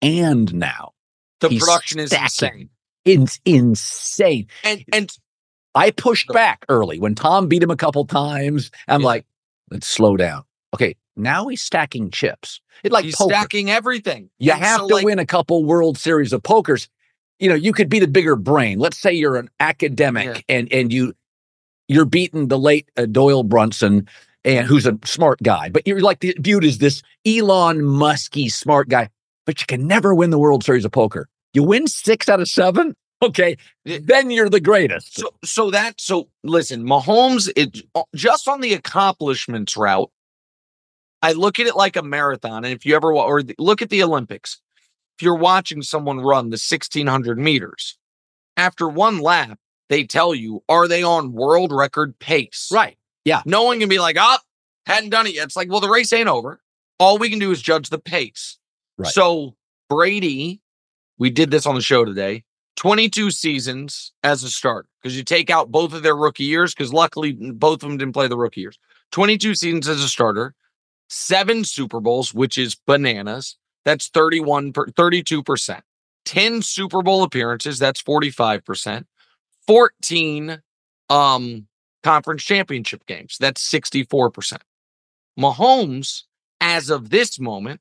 And 0.00 0.52
now 0.54 0.92
The 1.40 1.48
production 1.58 2.00
is 2.00 2.10
stacking. 2.10 2.68
insane. 3.04 3.20
it's 3.24 3.40
insane. 3.44 4.46
And 4.64 4.84
and 4.92 5.16
I 5.74 5.90
pushed 5.90 6.28
back 6.28 6.64
early 6.68 6.98
when 6.98 7.14
Tom 7.14 7.48
beat 7.48 7.62
him 7.62 7.70
a 7.70 7.76
couple 7.76 8.04
times. 8.04 8.70
I'm 8.88 9.00
Yeah. 9.00 9.06
like, 9.06 9.26
let's 9.70 9.86
slow 9.86 10.16
down. 10.16 10.44
Okay, 10.74 10.96
now 11.16 11.48
he's 11.48 11.62
stacking 11.62 12.10
chips. 12.10 12.60
It's 12.82 12.92
like 12.92 13.04
he's 13.04 13.16
poker. 13.16 13.32
stacking 13.34 13.70
everything. 13.70 14.30
You 14.38 14.52
And 14.52 14.62
have 14.62 14.80
so, 14.80 14.88
to 14.88 14.94
like, 14.96 15.04
win 15.04 15.18
a 15.18 15.26
couple 15.26 15.64
World 15.64 15.96
Series 15.98 16.32
of 16.32 16.42
pokers. 16.42 16.88
You 17.38 17.48
know, 17.48 17.54
you 17.54 17.72
could 17.72 17.88
be 17.88 17.98
the 17.98 18.06
bigger 18.08 18.36
brain. 18.36 18.78
Let's 18.78 18.98
say 18.98 19.12
you're 19.12 19.36
an 19.36 19.50
academic 19.60 20.26
Yeah. 20.26 20.40
and 20.56 20.72
and 20.72 20.92
you 20.92 21.14
you're 21.88 22.04
beating 22.06 22.48
the 22.48 22.58
late 22.58 22.88
uh, 22.96 23.06
Doyle 23.06 23.42
Brunson 23.42 24.08
and 24.44 24.66
who's 24.66 24.86
a 24.86 24.98
smart 25.04 25.42
guy, 25.42 25.68
but 25.68 25.86
you're 25.86 26.00
like 26.00 26.24
viewed 26.38 26.64
as 26.64 26.78
this 26.78 27.02
Elon 27.26 27.84
Musky 27.84 28.48
smart 28.48 28.88
guy, 28.88 29.08
but 29.46 29.60
you 29.60 29.66
can 29.66 29.86
never 29.86 30.14
win 30.14 30.30
the 30.30 30.38
World 30.38 30.64
Series 30.64 30.84
of 30.84 30.92
poker. 30.92 31.28
You 31.52 31.62
win 31.62 31.86
6 31.86 32.28
out 32.28 32.40
of 32.40 32.48
7, 32.48 32.94
okay? 33.22 33.56
Then 33.84 34.30
you're 34.30 34.48
the 34.48 34.60
greatest. 34.60 35.18
So 35.18 35.30
so 35.44 35.70
that 35.70 36.00
so 36.00 36.28
listen, 36.42 36.84
Mahomes 36.84 37.50
it 37.56 37.78
just 38.14 38.48
on 38.48 38.60
the 38.60 38.74
accomplishments 38.74 39.76
route, 39.76 40.10
I 41.22 41.32
look 41.32 41.60
at 41.60 41.66
it 41.66 41.76
like 41.76 41.96
a 41.96 42.02
marathon. 42.02 42.64
And 42.64 42.74
if 42.74 42.84
you 42.84 42.96
ever 42.96 43.12
or 43.12 43.42
look 43.58 43.80
at 43.80 43.90
the 43.90 44.02
Olympics, 44.02 44.60
if 45.16 45.22
you're 45.22 45.36
watching 45.36 45.82
someone 45.82 46.18
run 46.18 46.46
the 46.46 46.54
1600 46.54 47.38
meters, 47.38 47.96
after 48.56 48.88
one 48.88 49.18
lap, 49.18 49.58
they 49.88 50.04
tell 50.04 50.34
you, 50.34 50.62
are 50.68 50.88
they 50.88 51.02
on 51.02 51.32
world 51.32 51.70
record 51.72 52.18
pace? 52.18 52.68
Right. 52.72 52.96
Yeah. 53.24 53.42
No 53.44 53.64
one 53.64 53.80
can 53.80 53.88
be 53.88 53.98
like, 53.98 54.16
oh, 54.18 54.38
hadn't 54.86 55.10
done 55.10 55.26
it 55.26 55.34
yet. 55.34 55.44
It's 55.44 55.56
like, 55.56 55.70
well, 55.70 55.80
the 55.80 55.88
race 55.88 56.12
ain't 56.12 56.28
over. 56.28 56.60
All 56.98 57.18
we 57.18 57.30
can 57.30 57.38
do 57.38 57.50
is 57.50 57.62
judge 57.62 57.88
the 57.90 57.98
pace. 57.98 58.58
Right. 58.98 59.12
So 59.12 59.54
Brady, 59.88 60.60
we 61.18 61.30
did 61.30 61.50
this 61.50 61.66
on 61.66 61.74
the 61.74 61.80
show 61.80 62.04
today. 62.04 62.44
22 62.76 63.30
seasons 63.30 64.12
as 64.22 64.42
a 64.42 64.50
starter 64.50 64.88
because 65.00 65.16
you 65.16 65.22
take 65.22 65.50
out 65.50 65.70
both 65.70 65.92
of 65.92 66.02
their 66.02 66.16
rookie 66.16 66.44
years 66.44 66.74
because 66.74 66.92
luckily 66.92 67.32
both 67.32 67.82
of 67.82 67.88
them 67.88 67.98
didn't 67.98 68.14
play 68.14 68.28
the 68.28 68.36
rookie 68.36 68.62
years. 68.62 68.78
22 69.12 69.54
seasons 69.54 69.88
as 69.88 70.02
a 70.02 70.08
starter, 70.08 70.54
seven 71.08 71.64
Super 71.64 72.00
Bowls, 72.00 72.32
which 72.32 72.56
is 72.56 72.74
bananas. 72.74 73.56
That's 73.84 74.08
31 74.08 74.72
per, 74.72 74.86
32%. 74.86 75.80
10 76.24 76.62
Super 76.62 77.02
Bowl 77.02 77.22
appearances, 77.22 77.78
that's 77.78 78.02
45%. 78.02 79.04
14 79.66 80.62
um 81.10 81.66
conference 82.02 82.42
championship 82.42 83.06
games, 83.06 83.36
that's 83.38 83.68
64%. 83.70 84.58
Mahomes, 85.38 86.22
as 86.60 86.90
of 86.90 87.10
this 87.10 87.38
moment, 87.38 87.80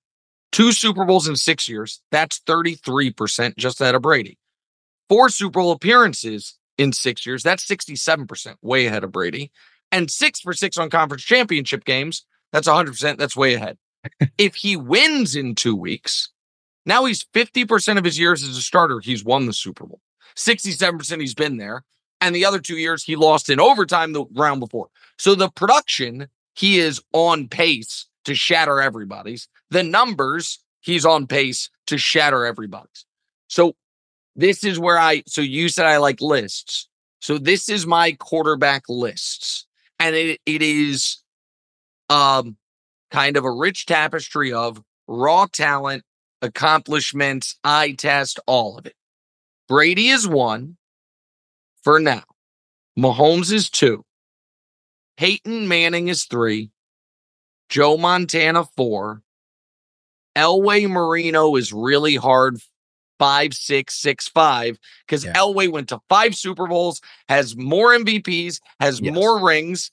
two 0.52 0.72
Super 0.72 1.06
Bowls 1.06 1.28
in 1.28 1.36
six 1.36 1.68
years, 1.68 2.02
that's 2.12 2.40
33% 2.42 3.58
just 3.58 3.82
out 3.82 3.96
of 3.96 4.02
Brady. 4.02 4.38
Four 5.10 5.30
Super 5.30 5.60
Bowl 5.60 5.72
appearances 5.72 6.58
in 6.78 6.94
six 6.94 7.26
years, 7.26 7.44
that's 7.44 7.66
67%, 7.66 8.56
way 8.62 8.86
ahead 8.86 9.04
of 9.04 9.12
Brady. 9.12 9.52
And 9.92 10.10
six 10.10 10.40
for 10.40 10.54
six 10.54 10.78
on 10.78 10.90
conference 10.90 11.24
championship 11.24 11.84
games, 11.84 12.26
that's 12.54 12.68
100%, 12.68 13.18
that's 13.18 13.36
way 13.36 13.56
ahead. 13.56 13.78
if 14.38 14.56
he 14.56 14.78
wins 14.78 15.36
in 15.36 15.56
two 15.56 15.76
weeks, 15.76 16.30
now 16.86 17.06
he's 17.06 17.26
50% 17.34 17.98
of 17.98 18.04
his 18.04 18.18
years 18.18 18.44
as 18.44 18.58
a 18.58 18.62
starter, 18.62 19.00
he's 19.00 19.24
won 19.24 19.46
the 19.46 19.54
Super 19.54 19.86
Bowl. 19.86 20.02
67% 20.36 21.20
he's 21.20 21.36
been 21.36 21.58
there. 21.58 21.84
And 22.22 22.36
the 22.36 22.46
other 22.46 22.60
two 22.60 22.78
years 22.78 23.04
he 23.04 23.16
lost 23.16 23.50
in 23.50 23.60
overtime 23.60 24.14
the 24.14 24.26
round 24.34 24.60
before. 24.60 24.90
So 25.18 25.36
the 25.36 25.50
production, 25.50 26.28
he 26.54 26.80
is 26.80 27.02
on 27.14 27.48
pace 27.48 28.06
to 28.26 28.36
shatter 28.36 28.80
everybody's. 28.80 29.48
The 29.72 29.84
numbers, 29.84 30.60
he's 30.82 31.06
on 31.06 31.28
pace 31.28 31.70
to 31.88 31.98
shatter 31.98 32.46
everybody's. 32.46 33.06
So 33.48 33.76
this 34.36 34.64
is 34.64 34.80
where 34.80 35.00
I, 35.00 35.24
so 35.28 35.42
you 35.42 35.68
said 35.68 35.88
I 35.88 35.98
like 35.98 36.22
lists. 36.22 36.88
So 37.20 37.38
this 37.38 37.70
is 37.70 37.86
my 37.86 38.14
quarterback 38.14 38.84
lists. 38.88 39.66
And 40.00 40.16
it, 40.16 40.40
it 40.46 40.62
is 40.62 41.18
um 42.10 42.58
kind 43.12 43.38
of 43.38 43.46
a 43.46 43.52
rich 43.52 43.86
tapestry 43.86 44.54
of 44.54 44.82
raw 45.08 45.46
talent, 45.52 46.04
accomplishments, 46.42 47.58
eye 47.64 47.94
test, 47.98 48.40
all 48.48 48.78
of 48.78 48.86
it. 48.86 48.96
Brady 49.68 50.10
is 50.10 50.28
one 50.28 50.78
for 51.84 52.00
now. 52.00 52.24
Mahomes 52.98 53.52
is 53.52 53.70
two. 53.70 54.04
Peyton 55.18 55.68
Manning 55.68 56.08
is 56.08 56.26
three. 56.26 56.72
Joe 57.70 57.98
Montana 57.98 58.66
four. 58.76 59.22
Elway 60.36 60.90
Marino 60.90 61.56
is 61.56 61.74
really 61.74 62.16
hard 62.16 62.60
five, 63.20 63.54
six, 63.54 63.96
six, 63.96 64.28
five, 64.28 64.78
because 65.06 65.24
Yeah. 65.26 65.34
Elway 65.34 65.72
went 65.72 65.90
to 65.90 66.00
five 66.10 66.36
Super 66.36 66.68
Bowls, 66.68 67.02
has 67.30 67.56
more 67.56 67.94
MVPs, 67.94 68.60
has 68.80 69.00
Yes. 69.00 69.14
more 69.14 69.46
rings. 69.46 69.92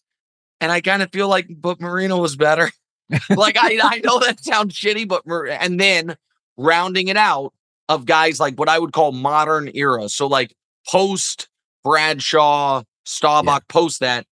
And 0.61 0.73
I 0.73 0.81
kind 0.81 1.03
of 1.03 1.13
feel 1.13 1.29
like, 1.29 1.47
but 1.51 1.81
Marino 1.81 2.19
was 2.19 2.37
better. 2.37 2.71
like 3.31 3.57
I, 3.59 3.79
I 3.83 4.01
know 4.05 4.19
that 4.21 4.43
sounds 4.43 4.75
shitty, 4.75 5.07
but 5.09 5.27
Mar- 5.27 5.47
and 5.47 5.79
then 5.79 6.17
rounding 6.57 7.09
it 7.09 7.17
out 7.17 7.53
of 7.89 8.07
guys 8.07 8.41
like 8.41 8.59
what 8.59 8.69
I 8.69 8.79
would 8.79 8.93
call 8.93 9.13
modern 9.13 9.71
era. 9.75 10.09
So 10.09 10.27
like 10.27 10.55
post 10.89 11.49
Bradshaw, 11.85 12.83
Staubach, 13.05 13.69
post 13.69 14.01
that 14.01 14.27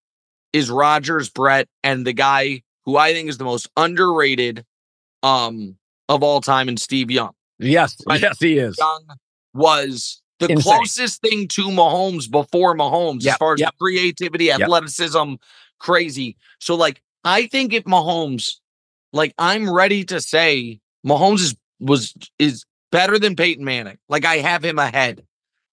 is 0.53 0.69
Rodgers, 0.69 1.29
Brett, 1.29 1.67
and 1.83 2.05
the 2.05 2.13
guy 2.13 2.63
who 2.85 2.97
I 2.97 3.13
think 3.13 3.29
is 3.29 3.37
the 3.37 3.43
most 3.43 3.69
underrated 3.75 4.65
um 5.23 5.77
of 6.09 6.23
all 6.23 6.41
time, 6.41 6.67
and 6.69 6.79
Steve 6.79 7.11
Young. 7.11 7.33
Yes. 7.59 7.97
Right. 8.07 8.21
Yes, 8.21 8.39
he 8.39 8.57
is. 8.57 8.77
Young 8.77 9.05
was 9.53 10.21
the 10.39 10.51
Insane. 10.51 10.73
closest 10.73 11.21
thing 11.21 11.47
to 11.49 11.67
Mahomes 11.67 12.29
before 12.29 12.75
Mahomes 12.75 13.25
as 13.25 13.35
far 13.37 13.53
as 13.53 13.59
yep. 13.59 13.73
creativity, 13.79 14.51
athleticism, 14.51 15.33
crazy. 15.79 16.37
So 16.59 16.75
like 16.75 17.01
I 17.23 17.47
think 17.47 17.73
if 17.73 17.83
Mahomes, 17.85 18.57
like 19.13 19.33
I'm 19.37 19.69
ready 19.69 20.03
to 20.05 20.21
say 20.21 20.79
Mahomes 21.05 21.39
is 21.39 21.55
was 21.79 22.13
is 22.39 22.65
better 22.91 23.19
than 23.19 23.35
Peyton 23.35 23.65
Manning. 23.65 23.97
Like 24.09 24.25
I 24.25 24.37
have 24.37 24.63
him 24.63 24.79
ahead. 24.79 25.25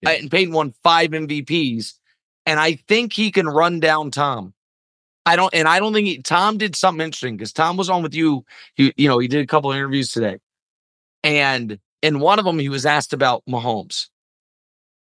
Yeah. 0.05 0.11
And 0.19 0.31
Peyton 0.31 0.53
won 0.53 0.73
five 0.83 1.11
MVPs, 1.11 1.93
and 2.45 2.59
I 2.59 2.75
think 2.87 3.13
he 3.13 3.31
can 3.31 3.47
run 3.47 3.79
down 3.79 4.11
Tom. 4.11 4.53
I 5.25 5.35
don't, 5.35 5.53
and 5.53 5.67
I 5.67 5.79
don't 5.79 5.93
think 5.93 6.07
he, 6.07 6.21
Tom 6.21 6.57
did 6.57 6.75
something 6.75 7.03
interesting 7.03 7.35
because 7.35 7.51
Tom 7.51 7.77
was 7.77 7.89
on 7.89 8.03
with 8.03 8.13
you. 8.13 8.45
He, 8.75 8.93
you 8.95 9.07
know, 9.07 9.17
he 9.17 9.27
did 9.27 9.43
a 9.43 9.47
couple 9.47 9.71
of 9.71 9.77
interviews 9.77 10.11
today, 10.11 10.37
and 11.23 11.79
in 12.01 12.19
one 12.19 12.37
of 12.37 12.45
them, 12.45 12.59
he 12.59 12.69
was 12.69 12.85
asked 12.85 13.13
about 13.13 13.43
Mahomes, 13.49 14.07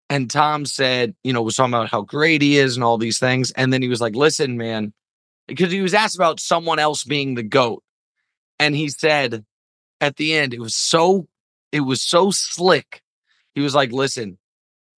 and 0.08 0.30
Tom 0.30 0.64
said, 0.64 1.14
you 1.22 1.32
know, 1.32 1.42
was 1.42 1.56
talking 1.56 1.74
about 1.74 1.90
how 1.90 2.00
great 2.00 2.40
he 2.40 2.56
is 2.56 2.76
and 2.76 2.84
all 2.84 2.96
these 2.96 3.18
things, 3.18 3.50
and 3.52 3.72
then 3.72 3.82
he 3.82 3.88
was 3.88 4.00
like, 4.00 4.14
"Listen, 4.14 4.56
man," 4.56 4.94
because 5.46 5.70
he 5.70 5.82
was 5.82 5.94
asked 5.94 6.16
about 6.16 6.40
someone 6.40 6.78
else 6.78 7.04
being 7.04 7.34
the 7.34 7.42
goat, 7.42 7.82
and 8.58 8.74
he 8.74 8.88
said, 8.88 9.44
at 10.00 10.16
the 10.16 10.34
end, 10.34 10.54
it 10.54 10.60
was 10.60 10.74
so, 10.74 11.26
it 11.72 11.80
was 11.80 12.02
so 12.02 12.30
slick. 12.30 13.02
He 13.54 13.60
was 13.60 13.74
like, 13.74 13.92
"Listen, 13.92 14.38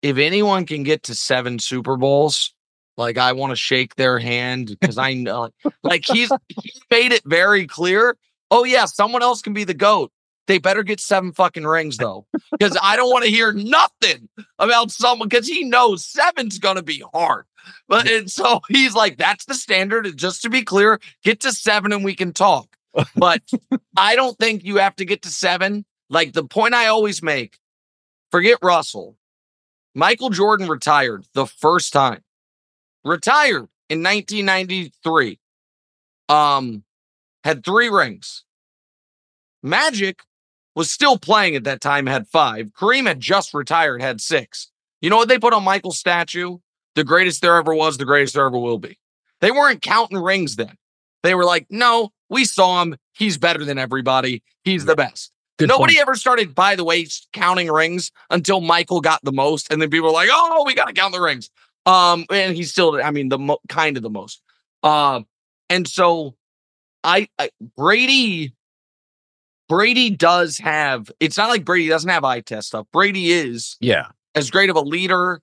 if 0.01 0.17
anyone 0.17 0.65
can 0.65 0.83
get 0.83 1.03
to 1.03 1.15
seven 1.15 1.59
Super 1.59 1.97
Bowls." 1.97 2.53
Like 2.97 3.17
I 3.17 3.31
want 3.31 3.51
to 3.51 3.55
shake 3.55 3.95
their 3.95 4.19
hand 4.19 4.75
because 4.79 4.97
I 4.97 5.13
know, 5.13 5.51
like 5.83 6.03
he's 6.05 6.29
he 6.61 6.73
made 6.91 7.13
it 7.13 7.23
very 7.25 7.65
clear. 7.65 8.17
Oh 8.51 8.65
yeah, 8.65 8.85
someone 8.85 9.23
else 9.23 9.41
can 9.41 9.53
be 9.53 9.63
the 9.63 9.73
goat. 9.73 10.11
They 10.47 10.57
better 10.57 10.83
get 10.83 10.99
seven 10.99 11.31
fucking 11.31 11.65
rings 11.65 11.95
though, 11.97 12.25
because 12.51 12.75
I 12.81 12.95
don't 12.95 13.11
want 13.11 13.23
to 13.23 13.31
hear 13.31 13.53
nothing 13.53 14.27
about 14.57 14.91
someone 14.91 15.29
because 15.29 15.47
he 15.47 15.63
knows 15.63 16.03
seven's 16.03 16.59
gonna 16.59 16.83
be 16.83 17.03
hard. 17.13 17.45
But 17.87 18.09
and 18.09 18.29
so 18.29 18.61
he's 18.67 18.95
like, 18.95 19.17
that's 19.17 19.45
the 19.45 19.53
standard. 19.53 20.05
And 20.05 20.17
just 20.17 20.41
to 20.41 20.49
be 20.49 20.63
clear, 20.63 20.99
get 21.23 21.39
to 21.41 21.53
seven 21.53 21.93
and 21.93 22.03
we 22.03 22.15
can 22.15 22.33
talk. 22.33 22.75
But 23.15 23.43
I 23.95 24.15
don't 24.15 24.37
think 24.39 24.63
you 24.63 24.77
have 24.77 24.95
to 24.97 25.05
get 25.05 25.21
to 25.21 25.29
seven. 25.29 25.85
Like 26.09 26.33
the 26.33 26.43
point 26.43 26.73
I 26.73 26.87
always 26.87 27.21
make, 27.21 27.59
forget 28.31 28.57
Russell. 28.61 29.15
Michael 29.99 30.29
Jordan 30.29 30.69
retired 30.69 31.25
the 31.33 31.45
first 31.45 31.91
time 31.91 32.23
retired 33.03 33.67
in 33.89 34.01
1993. 34.01 35.37
Um, 36.29 36.85
had 37.43 37.65
three 37.65 37.89
rings. 37.89 38.45
Magic 39.61 40.21
was 40.73 40.89
still 40.89 41.17
playing 41.17 41.57
at 41.57 41.65
that 41.65 41.81
time, 41.81 42.05
had 42.05 42.29
five. 42.29 42.67
Kareem 42.67 43.07
had 43.07 43.19
just 43.19 43.53
retired, 43.53 44.01
had 44.01 44.21
six. 44.21 44.71
You 45.01 45.09
know 45.09 45.17
what 45.17 45.27
they 45.27 45.37
put 45.37 45.51
on 45.51 45.65
Michael's 45.65 45.99
statue? 45.99 46.59
The 46.95 47.03
greatest 47.03 47.41
there 47.41 47.57
ever 47.57 47.73
was, 47.73 47.97
the 47.97 48.05
greatest 48.05 48.35
there 48.35 48.45
ever 48.45 48.57
will 48.57 48.79
be. 48.79 48.97
They 49.41 49.51
weren't 49.51 49.81
counting 49.81 50.17
rings 50.17 50.55
then. 50.55 50.77
They 51.23 51.35
were 51.35 51.43
like, 51.43 51.67
no, 51.69 52.11
we 52.29 52.45
saw 52.45 52.81
him. 52.81 52.95
He's 53.11 53.37
better 53.37 53.65
than 53.65 53.77
everybody. 53.77 54.43
He's 54.63 54.85
the 54.85 54.95
best. 54.95 55.33
Good 55.59 55.67
Nobody 55.67 55.93
point. 55.95 56.01
ever 56.01 56.15
started, 56.15 56.55
by 56.55 56.75
the 56.75 56.83
way, 56.83 57.05
counting 57.33 57.69
rings 57.69 58.11
until 58.29 58.61
Michael 58.61 59.01
got 59.01 59.19
the 59.23 59.31
most, 59.33 59.71
and 59.71 59.81
then 59.81 59.89
people 59.89 60.07
were 60.07 60.13
like, 60.13 60.29
"Oh, 60.31 60.63
we 60.65 60.73
got 60.73 60.85
to 60.85 60.93
count 60.93 61.13
the 61.13 61.19
rings." 61.21 61.49
Um, 61.85 62.25
and 62.31 62.55
he's 62.55 62.71
still, 62.71 63.01
I 63.03 63.11
mean, 63.11 63.29
the 63.29 63.37
mo- 63.37 63.59
kind 63.67 63.97
of 63.97 64.03
the 64.03 64.09
most. 64.09 64.41
Um, 64.83 65.25
and 65.69 65.87
so, 65.87 66.35
I, 67.03 67.27
I 67.37 67.49
Brady, 67.75 68.53
Brady 69.67 70.09
does 70.09 70.57
have. 70.59 71.11
It's 71.19 71.37
not 71.37 71.49
like 71.49 71.65
Brady 71.65 71.89
doesn't 71.89 72.09
have 72.09 72.23
eye 72.23 72.39
test 72.41 72.69
stuff. 72.69 72.87
Brady 72.93 73.31
is 73.31 73.75
Yeah. 73.81 74.07
as 74.35 74.49
great 74.49 74.69
of 74.69 74.75
a 74.75 74.81
leader, 74.81 75.41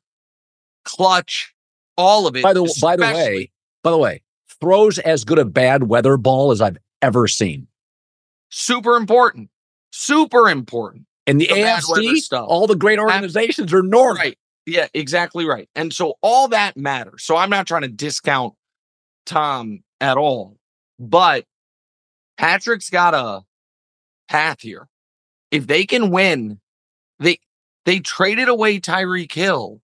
clutch, 0.84 1.54
all 1.96 2.26
of 2.26 2.36
it. 2.36 2.42
By 2.42 2.52
the 2.54 2.72
by 2.80 2.96
the 2.96 3.02
way, 3.02 3.50
by 3.82 3.90
the 3.90 3.98
way, 3.98 4.22
throws 4.60 4.98
as 4.98 5.24
good 5.24 5.38
a 5.38 5.44
bad 5.44 5.84
weather 5.84 6.16
ball 6.16 6.50
as 6.52 6.60
I've 6.60 6.78
ever 7.02 7.28
seen. 7.28 7.68
super 8.48 8.96
important, 8.96 9.50
super 9.92 10.48
important. 10.48 11.04
And 11.26 11.40
the, 11.40 11.46
The 11.48 11.54
AFC, 11.54 12.16
stuff. 12.18 12.46
all 12.48 12.66
the 12.66 12.76
great 12.76 12.98
organizations 12.98 13.72
are 13.72 13.82
north. 13.82 14.18
Right. 14.18 14.38
Yeah, 14.64 14.86
exactly 14.94 15.44
right. 15.44 15.68
And 15.74 15.92
so 15.92 16.14
all 16.22 16.48
that 16.48 16.76
matters. 16.76 17.22
So 17.24 17.36
I'm 17.36 17.50
not 17.50 17.66
trying 17.66 17.82
to 17.82 17.88
discount 17.88 18.54
Tom 19.24 19.80
at 20.00 20.16
all, 20.16 20.56
but 20.98 21.44
Patrick's 22.38 22.90
got 22.90 23.14
a 23.14 23.42
path 24.28 24.60
here. 24.60 24.88
If 25.50 25.66
they 25.66 25.84
can 25.84 26.10
win, 26.10 26.60
they 27.18 27.38
they 27.84 28.00
traded 28.00 28.48
away 28.48 28.80
Tyreek 28.80 29.32
Hill 29.32 29.80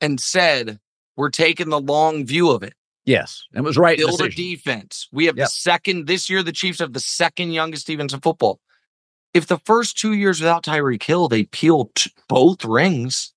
and 0.00 0.20
said, 0.20 0.78
we're 1.16 1.30
taking 1.30 1.68
the 1.70 1.80
long 1.80 2.24
view 2.26 2.50
of 2.50 2.62
it. 2.62 2.74
Yes, 3.06 3.44
it 3.54 3.62
was 3.62 3.76
right. 3.78 3.98
Build 3.98 4.20
a 4.20 4.28
defense. 4.28 5.08
We 5.10 5.24
have 5.26 5.36
Yep. 5.36 5.46
the 5.46 5.50
second 5.50 6.06
this 6.06 6.28
year. 6.30 6.42
The 6.42 6.52
Chiefs 6.52 6.78
have 6.80 6.92
the 6.92 7.00
second 7.00 7.52
youngest 7.52 7.86
defense 7.86 8.12
in 8.12 8.20
football. 8.20 8.60
If 9.32 9.46
the 9.46 9.58
first 9.58 9.98
two 9.98 10.12
years 10.12 10.40
without 10.40 10.64
Tyreek 10.64 11.02
Hill, 11.02 11.28
they 11.28 11.44
peel 11.44 11.90
t- 11.94 12.12
both 12.28 12.64
rings. 12.64 13.32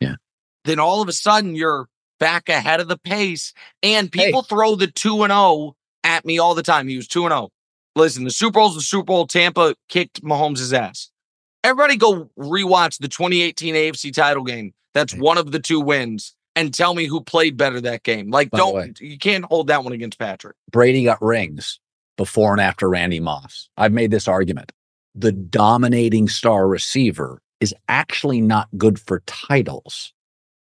Yeah. 0.00 0.16
Then 0.64 0.78
all 0.78 1.02
of 1.02 1.08
a 1.08 1.12
sudden 1.12 1.56
you're 1.56 1.88
back 2.20 2.48
ahead 2.48 2.80
of 2.80 2.88
the 2.88 2.98
pace, 2.98 3.52
and 3.82 4.10
people 4.10 4.42
throw 4.42 4.76
the 4.76 4.86
two 4.86 5.24
and 5.24 5.32
zero 5.32 5.74
at 6.04 6.24
me 6.24 6.38
all 6.38 6.54
the 6.54 6.62
time. 6.62 6.86
He 6.86 6.96
was 6.96 7.08
two 7.08 7.24
and 7.24 7.32
zero. 7.32 7.50
Listen, 7.96 8.24
the 8.24 8.30
Super 8.30 8.60
Bowl's 8.60 8.74
the 8.74 8.80
Super 8.80 9.04
Bowl. 9.04 9.26
Tampa 9.26 9.74
kicked 9.88 10.22
Mahomes' 10.22 10.72
ass. 10.72 11.10
Everybody 11.64 11.96
go 11.96 12.30
rewatch 12.38 12.98
the 12.98 13.08
2018 13.08 13.74
AFC 13.74 14.12
title 14.12 14.44
game. 14.44 14.72
That's 14.94 15.14
one 15.14 15.38
of 15.38 15.52
the 15.52 15.60
two 15.60 15.80
wins. 15.80 16.34
And 16.54 16.74
tell 16.74 16.94
me 16.94 17.06
who 17.06 17.22
played 17.22 17.56
better 17.56 17.80
that 17.80 18.02
game. 18.02 18.30
Like, 18.30 18.50
By 18.50 18.58
don't 18.58 18.74
way. 18.74 18.92
you 19.00 19.16
can't 19.16 19.44
hold 19.44 19.68
that 19.68 19.84
one 19.84 19.92
against 19.92 20.18
Patrick. 20.18 20.54
Brady 20.70 21.04
got 21.04 21.22
rings 21.22 21.80
before 22.18 22.52
and 22.52 22.60
after 22.60 22.88
Randy 22.88 23.20
Moss. 23.20 23.70
I've 23.76 23.92
made 23.92 24.10
this 24.10 24.28
argument. 24.28 24.70
The 25.14 25.32
dominating 25.32 26.28
star 26.28 26.66
receiver 26.66 27.42
is 27.60 27.74
actually 27.88 28.40
not 28.40 28.68
good 28.76 28.98
for 28.98 29.20
titles. 29.26 30.12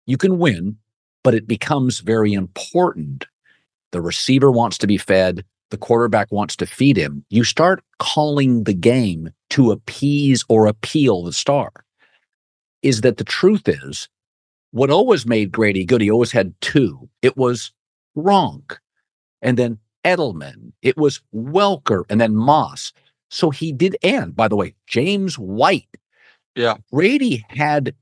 You 0.06 0.16
can 0.16 0.38
win, 0.38 0.78
but 1.22 1.34
it 1.34 1.46
becomes 1.46 2.00
very 2.00 2.32
important. 2.32 3.26
The 3.92 4.00
receiver 4.00 4.50
wants 4.50 4.78
to 4.78 4.86
be 4.86 4.96
fed, 4.96 5.44
the 5.70 5.76
quarterback 5.76 6.32
wants 6.32 6.56
to 6.56 6.66
feed 6.66 6.96
him. 6.96 7.24
You 7.28 7.44
start 7.44 7.84
calling 7.98 8.64
the 8.64 8.74
game 8.74 9.30
to 9.50 9.70
appease 9.70 10.44
or 10.48 10.66
appeal 10.66 11.22
the 11.22 11.32
star. 11.32 11.70
Is 12.82 13.02
that 13.02 13.18
the 13.18 13.24
truth 13.24 13.68
is 13.68 14.08
what 14.70 14.90
always 14.90 15.26
made 15.26 15.52
Brady 15.52 15.84
good? 15.84 16.00
He 16.00 16.10
always 16.10 16.32
had 16.32 16.54
two. 16.60 17.08
It 17.22 17.36
was 17.36 17.72
Gronk 18.16 18.76
and 19.40 19.56
then 19.56 19.78
Edelman. 20.04 20.72
It 20.82 20.96
was 20.96 21.20
Welker 21.34 22.04
and 22.08 22.20
then 22.20 22.34
Moss. 22.34 22.92
So 23.30 23.50
he 23.50 23.72
did, 23.72 23.96
and 24.02 24.34
by 24.34 24.48
the 24.48 24.56
way, 24.56 24.74
James 24.86 25.38
White. 25.38 25.88
Yeah. 26.54 26.74
Brady 26.90 27.44
had, 27.48 27.94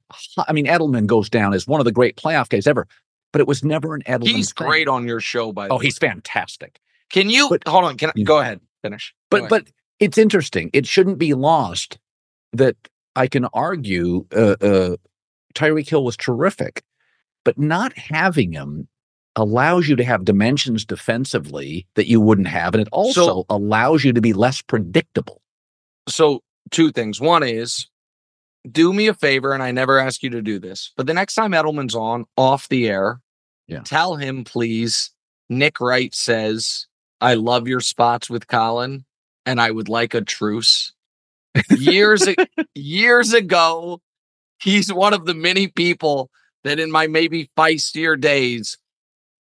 I 0.49 0.53
mean, 0.53 0.67
Edelman 0.67 1.07
goes 1.07 1.29
down 1.29 1.53
as 1.53 1.67
one 1.67 1.81
of 1.81 1.85
the 1.85 1.93
great 1.93 2.17
playoff 2.17 2.49
guys 2.49 2.67
ever, 2.67 2.87
but 3.33 3.41
it 3.41 3.47
was 3.47 3.62
never 3.65 3.95
an 3.95 4.03
Edelman. 4.03 4.29
He's 4.29 4.53
thing. 4.53 4.67
great 4.67 4.89
on 4.89 5.07
your 5.07 5.21
show, 5.21 5.53
by 5.53 5.67
the 5.69 5.75
Oh, 5.75 5.79
way. 5.79 5.85
he's 5.87 5.99
fantastic. 5.99 6.81
Can 7.11 7.29
you 7.29 7.49
but- 7.51 7.67
hold 7.69 7.85
on? 7.85 7.97
Can 7.99 8.11
I 8.11 8.12
Yeah. 8.17 8.25
go 8.25 8.39
ahead? 8.39 8.61
Finish. 8.83 9.12
Go 9.12 9.17
But 9.31 9.41
ahead. 9.41 9.51
but 9.51 9.65
it's 10.01 10.17
interesting. 10.17 10.71
It 10.73 10.87
shouldn't 10.87 11.19
be 11.19 11.35
lost 11.35 11.99
that 12.53 12.77
I 13.15 13.27
can 13.27 13.45
argue 13.47 14.27
uh, 14.35 14.57
uh, 14.61 14.97
Tyreek 15.55 15.89
Hill 15.89 16.05
was 16.05 16.17
terrific, 16.17 16.83
but 17.45 17.59
not 17.59 17.97
having 17.99 18.53
him 18.53 18.89
allows 19.37 19.88
you 19.88 19.94
to 19.96 20.05
have 20.05 20.25
dimensions 20.25 20.85
defensively 20.85 21.87
that 21.94 22.07
you 22.09 22.20
wouldn't 22.20 22.49
have, 22.49 22.75
and 22.75 22.81
it 22.83 22.88
also 22.90 23.27
So- 23.27 23.46
allows 23.51 24.03
you 24.05 24.12
to 24.12 24.20
be 24.20 24.33
less 24.33 24.62
predictable. 24.62 25.40
so 26.09 26.42
two 26.70 26.90
things. 26.92 27.20
One 27.20 27.42
is 27.42 27.87
do 28.70 28.92
me 28.92 29.07
a 29.09 29.14
favor, 29.14 29.53
and 29.53 29.62
I 29.62 29.70
never 29.70 29.99
ask 29.99 30.22
you 30.22 30.31
to 30.31 30.42
do 30.42 30.59
this, 30.59 30.92
but 30.96 31.07
the 31.07 31.14
next 31.14 31.35
time 31.35 31.53
Edelman's 31.53 31.94
on 31.94 32.25
off 32.37 32.68
the 32.68 32.88
air, 32.88 33.20
Yeah. 33.68 33.81
tell 33.85 34.16
him 34.16 34.42
please. 34.44 35.11
Nick 35.49 35.81
Wright 35.81 36.12
says, 36.14 36.87
"I 37.20 37.35
love 37.35 37.68
your 37.68 37.81
spots 37.81 38.29
with 38.31 38.49
Colin, 38.49 39.05
and 39.44 39.61
I 39.61 39.70
would 39.70 39.88
like 39.88 40.14
a 40.14 40.20
truce." 40.22 40.92
Years 41.70 42.27
years 42.75 43.33
ago, 43.33 44.01
he's 44.61 44.92
one 44.92 45.14
of 45.14 45.25
the 45.27 45.35
many 45.35 45.68
people 45.68 46.31
that 46.64 46.79
in 46.81 46.90
my 46.90 47.07
maybe 47.07 47.49
feistier 47.57 48.20
days 48.20 48.77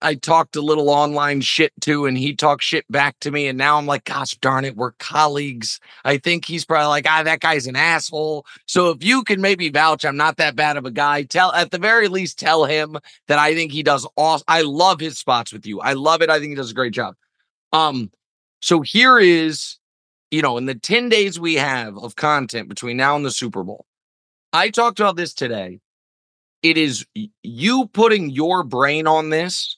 I 0.01 0.15
talked 0.15 0.55
a 0.55 0.62
little 0.62 0.89
online 0.89 1.41
shit 1.41 1.71
to, 1.81 2.05
and 2.05 2.17
he 2.17 2.36
talked 2.36 2.63
shit 2.63 2.86
back 2.91 3.19
to 3.21 3.31
me. 3.31 3.47
And 3.47 3.58
now 3.58 3.77
I'm 3.77 3.86
like, 3.86 4.03
gosh 4.03 4.36
darn 4.36 4.65
it, 4.65 4.75
we're 4.75 4.91
colleagues. 4.93 5.79
I 6.03 6.17
think 6.17 6.45
he's 6.45 6.65
probably 6.65 6.88
like, 6.88 7.05
ah, 7.10 7.23
that 7.23 7.39
guy's 7.39 7.65
an 7.65 7.75
asshole. 7.75 8.45
So 8.65 8.89
if 8.89 9.03
you 9.03 9.23
can 9.23 9.41
maybe 9.41 9.69
vouch, 9.69 10.05
I'm 10.05 10.17
not 10.17 10.38
that 10.38 10.55
bad 10.55 10.77
of 10.77 10.86
a 10.86 10.91
guy. 10.91 11.23
Tell 11.23 11.51
at 11.53 11.71
the 11.71 11.77
very 11.77 12.08
least, 12.08 12.38
tell 12.38 12.65
him 12.65 12.97
that 13.27 13.39
I 13.39 13.55
think 13.55 13.71
he 13.71 13.84
does 13.84 14.08
awesome. 14.17 14.45
I 14.47 14.62
love 14.62 14.99
his 14.99 15.17
spots 15.17 15.53
with 15.53 15.65
you. 15.65 15.79
I 15.79 15.93
love 15.93 16.21
it. 16.21 16.29
I 16.29 16.39
think 16.39 16.49
he 16.49 16.55
does 16.55 16.71
a 16.71 16.75
great 16.75 16.93
job. 16.93 17.15
Um, 17.73 18.12
so 18.62 18.81
here 18.81 19.17
is, 19.17 19.77
you 20.31 20.41
know, 20.41 20.58
in 20.58 20.65
the 20.65 20.75
10 20.75 21.10
days 21.10 21.39
we 21.39 21.55
have 21.55 21.97
of 21.97 22.15
content 22.15 22.69
between 22.69 22.97
now 22.97 23.15
and 23.15 23.25
the 23.25 23.31
Super 23.31 23.63
Bowl, 23.63 23.86
I 24.53 24.69
talked 24.69 24.99
about 24.99 25.15
this 25.15 25.34
today. 25.34 25.79
It 26.63 26.77
is 26.77 27.05
you 27.43 27.88
putting 27.88 28.29
your 28.29 28.63
brain 28.63 29.05
on 29.05 29.29
this, 29.29 29.77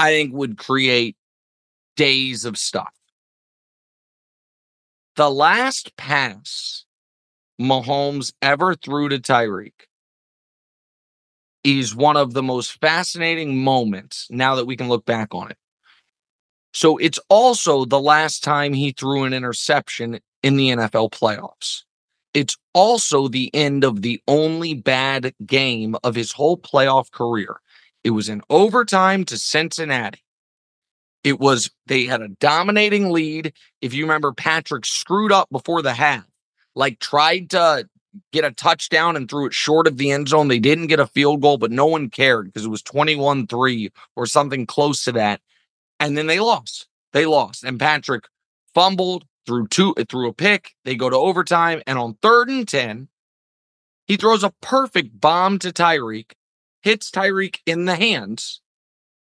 I 0.00 0.12
think 0.12 0.32
would 0.32 0.56
create 0.56 1.14
days 1.94 2.46
of 2.46 2.56
stuff. 2.56 2.94
The 5.16 5.30
last 5.30 5.94
pass 5.98 6.86
Mahomes 7.60 8.32
ever 8.40 8.74
threw 8.74 9.10
to 9.10 9.18
Tyreek 9.18 9.74
is 11.64 11.94
one 11.94 12.16
of 12.16 12.32
the 12.32 12.42
most 12.42 12.80
fascinating 12.80 13.62
moments 13.62 14.26
now 14.30 14.54
that 14.54 14.64
we 14.64 14.74
can 14.74 14.88
look 14.88 15.04
back 15.04 15.34
on 15.34 15.50
it. 15.50 15.58
So 16.72 16.96
it's 16.96 17.18
also 17.28 17.84
the 17.84 18.00
last 18.00 18.42
time 18.42 18.72
he 18.72 18.92
threw 18.92 19.24
an 19.24 19.34
interception 19.34 20.18
in 20.42 20.56
the 20.56 20.70
NFL 20.70 21.10
playoffs. 21.10 21.82
It's 22.32 22.56
also 22.72 23.28
the 23.28 23.54
end 23.54 23.84
of 23.84 24.00
the 24.00 24.22
only 24.26 24.72
bad 24.72 25.34
game 25.44 25.94
of 26.02 26.14
his 26.14 26.32
whole 26.32 26.56
playoff 26.56 27.10
career. 27.10 27.60
It 28.04 28.10
was 28.10 28.28
in 28.28 28.42
overtime 28.48 29.24
to 29.26 29.36
Cincinnati. 29.36 30.24
It 31.22 31.38
was, 31.38 31.70
they 31.86 32.04
had 32.04 32.22
a 32.22 32.28
dominating 32.28 33.10
lead. 33.10 33.52
If 33.82 33.92
you 33.92 34.04
remember, 34.04 34.32
Patrick 34.32 34.86
screwed 34.86 35.32
up 35.32 35.48
before 35.50 35.82
the 35.82 35.92
half, 35.92 36.26
like 36.74 36.98
tried 36.98 37.50
to 37.50 37.86
get 38.32 38.44
a 38.44 38.50
touchdown 38.50 39.16
and 39.16 39.28
threw 39.28 39.46
it 39.46 39.54
short 39.54 39.86
of 39.86 39.98
the 39.98 40.10
end 40.10 40.28
zone. 40.28 40.48
They 40.48 40.58
didn't 40.58 40.86
get 40.86 41.00
a 41.00 41.06
field 41.06 41.42
goal, 41.42 41.58
but 41.58 41.70
no 41.70 41.86
one 41.86 42.08
cared 42.10 42.46
because 42.46 42.64
it 42.64 42.70
was 42.70 42.82
21 42.82 43.46
3 43.46 43.90
or 44.16 44.26
something 44.26 44.66
close 44.66 45.04
to 45.04 45.12
that. 45.12 45.40
And 45.98 46.16
then 46.16 46.26
they 46.26 46.40
lost. 46.40 46.88
They 47.12 47.26
lost. 47.26 47.64
And 47.64 47.78
Patrick 47.78 48.24
fumbled, 48.74 49.26
threw 49.46 49.66
two, 49.68 49.94
uh, 49.98 50.04
threw 50.08 50.28
a 50.28 50.32
pick. 50.32 50.74
They 50.84 50.94
go 50.94 51.10
to 51.10 51.16
overtime. 51.16 51.82
And 51.86 51.98
on 51.98 52.16
third 52.22 52.48
and 52.48 52.66
10, 52.66 53.08
he 54.06 54.16
throws 54.16 54.42
a 54.42 54.54
perfect 54.60 55.20
bomb 55.20 55.58
to 55.60 55.72
Tyreek, 55.72 56.32
hits 56.82 57.10
Tyreek 57.10 57.58
in 57.66 57.84
the 57.84 57.96
hands, 57.96 58.60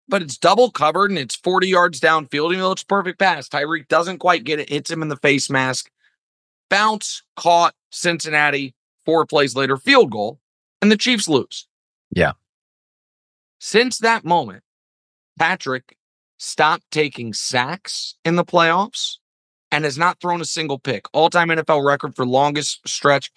but 0.07 0.21
it's 0.21 0.37
double 0.37 0.71
covered 0.71 1.11
and 1.11 1.19
it's 1.19 1.35
40 1.35 1.67
yards 1.67 1.99
downfield. 1.99 2.51
Even 2.51 2.59
though 2.59 2.71
it's 2.71 2.83
a 2.83 2.87
perfect 2.87 3.19
pass, 3.19 3.49
Tyreek 3.49 3.87
doesn't 3.87 4.19
quite 4.19 4.43
get 4.43 4.59
it, 4.59 4.69
hits 4.69 4.89
him 4.89 5.01
in 5.01 5.09
the 5.09 5.17
face 5.17 5.49
mask. 5.49 5.89
Bounce, 6.69 7.23
caught, 7.35 7.75
Cincinnati, 7.91 8.73
four 9.05 9.25
plays 9.25 9.55
later, 9.55 9.77
field 9.77 10.11
goal, 10.11 10.39
and 10.81 10.91
the 10.91 10.97
Chiefs 10.97 11.27
lose. 11.27 11.67
Yeah. 12.11 12.33
Since 13.59 13.99
that 13.99 14.25
moment, 14.25 14.63
Patrick 15.37 15.97
stopped 16.37 16.83
taking 16.91 17.33
sacks 17.33 18.15
in 18.25 18.35
the 18.35 18.45
playoffs 18.45 19.17
and 19.71 19.83
has 19.83 19.97
not 19.97 20.19
thrown 20.19 20.41
a 20.41 20.45
single 20.45 20.79
pick. 20.79 21.05
All 21.13 21.29
time 21.29 21.49
NFL 21.49 21.85
record 21.85 22.15
for 22.15 22.25
longest 22.25 22.87
stretch. 22.87 23.31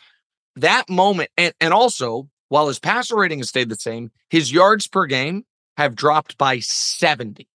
That 0.56 0.88
moment, 0.88 1.30
and, 1.36 1.54
and 1.60 1.72
also, 1.72 2.28
while 2.48 2.68
his 2.68 2.78
passer 2.78 3.16
rating 3.16 3.38
has 3.38 3.48
stayed 3.48 3.68
the 3.68 3.76
same, 3.76 4.10
his 4.30 4.52
yards 4.52 4.86
per 4.86 5.06
game 5.06 5.44
have 5.76 5.94
dropped 5.94 6.38
by 6.38 6.58
70 6.60 7.46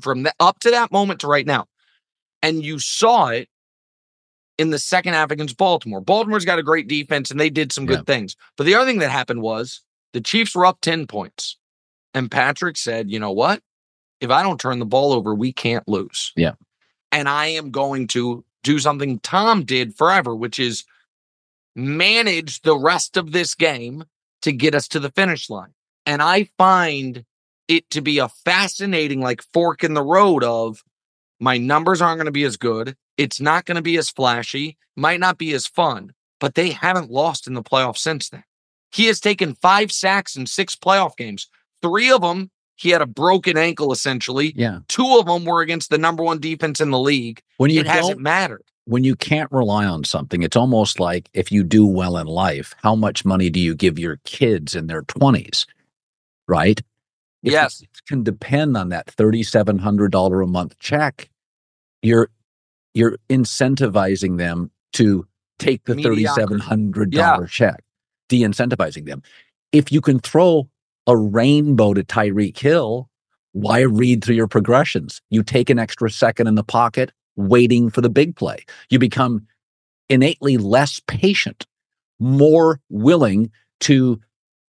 from 0.00 0.22
the, 0.22 0.32
up 0.40 0.58
to 0.60 0.70
that 0.70 0.92
moment 0.92 1.20
to 1.20 1.26
right 1.26 1.46
now. 1.46 1.66
And 2.42 2.64
you 2.64 2.78
saw 2.78 3.28
it 3.28 3.48
in 4.58 4.70
the 4.70 4.78
second 4.78 5.14
half 5.14 5.30
against 5.30 5.56
Baltimore. 5.56 6.00
Baltimore's 6.00 6.44
got 6.44 6.58
a 6.58 6.62
great 6.62 6.88
defense 6.88 7.30
and 7.30 7.38
they 7.38 7.50
did 7.50 7.72
some 7.72 7.86
good 7.86 8.06
things. 8.06 8.36
But 8.56 8.64
the 8.64 8.74
other 8.74 8.86
thing 8.86 9.00
that 9.00 9.10
happened 9.10 9.42
was 9.42 9.82
the 10.12 10.20
Chiefs 10.20 10.54
were 10.54 10.66
up 10.66 10.80
10 10.80 11.06
points. 11.06 11.58
And 12.14 12.30
Patrick 12.30 12.78
said, 12.78 13.10
you 13.10 13.18
know 13.18 13.32
what? 13.32 13.60
If 14.20 14.30
I 14.30 14.42
don't 14.42 14.60
turn 14.60 14.78
the 14.78 14.86
ball 14.86 15.12
over, 15.12 15.34
we 15.34 15.52
can't 15.52 15.86
lose. 15.86 16.32
Yeah. 16.36 16.52
And 17.12 17.28
I 17.28 17.48
am 17.48 17.70
going 17.70 18.06
to 18.08 18.44
do 18.62 18.78
something 18.78 19.18
Tom 19.20 19.64
did 19.64 19.94
forever, 19.94 20.34
which 20.34 20.58
is 20.58 20.84
manage 21.74 22.62
the 22.62 22.76
rest 22.76 23.18
of 23.18 23.32
this 23.32 23.54
game 23.54 24.04
to 24.46 24.52
get 24.52 24.76
us 24.76 24.86
to 24.88 25.00
the 25.00 25.10
finish 25.10 25.50
line. 25.50 25.74
And 26.06 26.22
I 26.22 26.48
find 26.56 27.24
it 27.66 27.90
to 27.90 28.00
be 28.00 28.18
a 28.18 28.28
fascinating, 28.28 29.20
like, 29.20 29.42
fork 29.52 29.82
in 29.82 29.94
the 29.94 30.04
road 30.04 30.44
of 30.44 30.84
my 31.40 31.58
numbers 31.58 32.00
aren't 32.00 32.18
going 32.18 32.26
to 32.26 32.32
be 32.32 32.44
as 32.44 32.56
good. 32.56 32.96
It's 33.16 33.40
not 33.40 33.64
going 33.64 33.74
to 33.74 33.82
be 33.82 33.96
as 33.96 34.08
flashy, 34.08 34.78
might 34.94 35.18
not 35.18 35.36
be 35.36 35.52
as 35.52 35.66
fun, 35.66 36.12
but 36.38 36.54
they 36.54 36.70
haven't 36.70 37.10
lost 37.10 37.48
in 37.48 37.54
the 37.54 37.62
playoffs 37.62 37.98
since 37.98 38.28
then. 38.28 38.44
He 38.92 39.06
has 39.06 39.18
taken 39.18 39.56
five 39.56 39.90
sacks 39.90 40.36
in 40.36 40.46
six 40.46 40.76
playoff 40.76 41.16
games. 41.16 41.48
Three 41.82 42.10
of 42.12 42.20
them, 42.20 42.52
he 42.76 42.90
had 42.90 43.02
a 43.02 43.06
broken 43.06 43.58
ankle 43.58 43.90
essentially. 43.90 44.52
Yeah. 44.54 44.78
Two 44.86 45.18
of 45.18 45.26
them 45.26 45.44
were 45.44 45.60
against 45.60 45.90
the 45.90 45.98
number 45.98 46.22
one 46.22 46.38
defense 46.38 46.80
in 46.80 46.92
the 46.92 47.00
league. 47.00 47.42
When 47.56 47.70
you 47.70 47.80
it 47.80 47.88
hasn't 47.88 48.20
mattered. 48.20 48.62
When 48.86 49.04
you 49.04 49.16
can't 49.16 49.50
rely 49.52 49.84
on 49.84 50.04
something, 50.04 50.42
it's 50.42 50.56
almost 50.56 50.98
like 51.00 51.28
if 51.34 51.52
you 51.52 51.62
do 51.64 51.84
well 51.84 52.16
in 52.16 52.26
life, 52.26 52.74
how 52.82 52.94
much 52.94 53.24
money 53.24 53.50
do 53.50 53.60
you 53.60 53.74
give 53.74 53.98
your 53.98 54.18
kids 54.24 54.74
in 54.74 54.86
their 54.86 55.02
20s? 55.02 55.66
Right? 56.48 56.80
If 57.42 57.52
Yes. 57.52 57.82
can 58.08 58.22
depend 58.22 58.76
on 58.76 58.88
that 58.88 59.08
thirty-seven 59.10 59.78
hundred 59.78 60.10
dollar 60.12 60.40
a 60.40 60.46
month 60.46 60.78
check. 60.78 61.28
You're 62.02 62.28
you're 62.94 63.16
incentivizing 63.28 64.38
them 64.38 64.70
to 64.94 65.26
take 65.58 65.84
the 65.84 65.94
thirty-seven 66.02 66.58
hundred 66.60 67.10
dollar 67.10 67.46
check, 67.46 67.84
de-incentivizing 68.28 69.06
them. 69.06 69.22
If 69.72 69.92
you 69.92 70.00
can 70.00 70.18
throw 70.18 70.68
a 71.06 71.16
rainbow 71.16 71.94
to 71.94 72.02
Tyreek 72.02 72.58
Hill, 72.58 73.08
why 73.52 73.80
read 73.80 74.24
through 74.24 74.36
your 74.36 74.48
progressions? 74.48 75.20
You 75.30 75.42
take 75.42 75.70
an 75.70 75.78
extra 75.78 76.10
second 76.10 76.46
in 76.46 76.54
the 76.56 76.64
pocket, 76.64 77.12
waiting 77.36 77.90
for 77.90 78.00
the 78.00 78.08
big 78.10 78.36
play. 78.36 78.64
You 78.90 78.98
become 78.98 79.46
innately 80.08 80.56
less 80.56 81.00
patient, 81.06 81.66
more 82.18 82.80
willing 82.90 83.50
to 83.80 84.20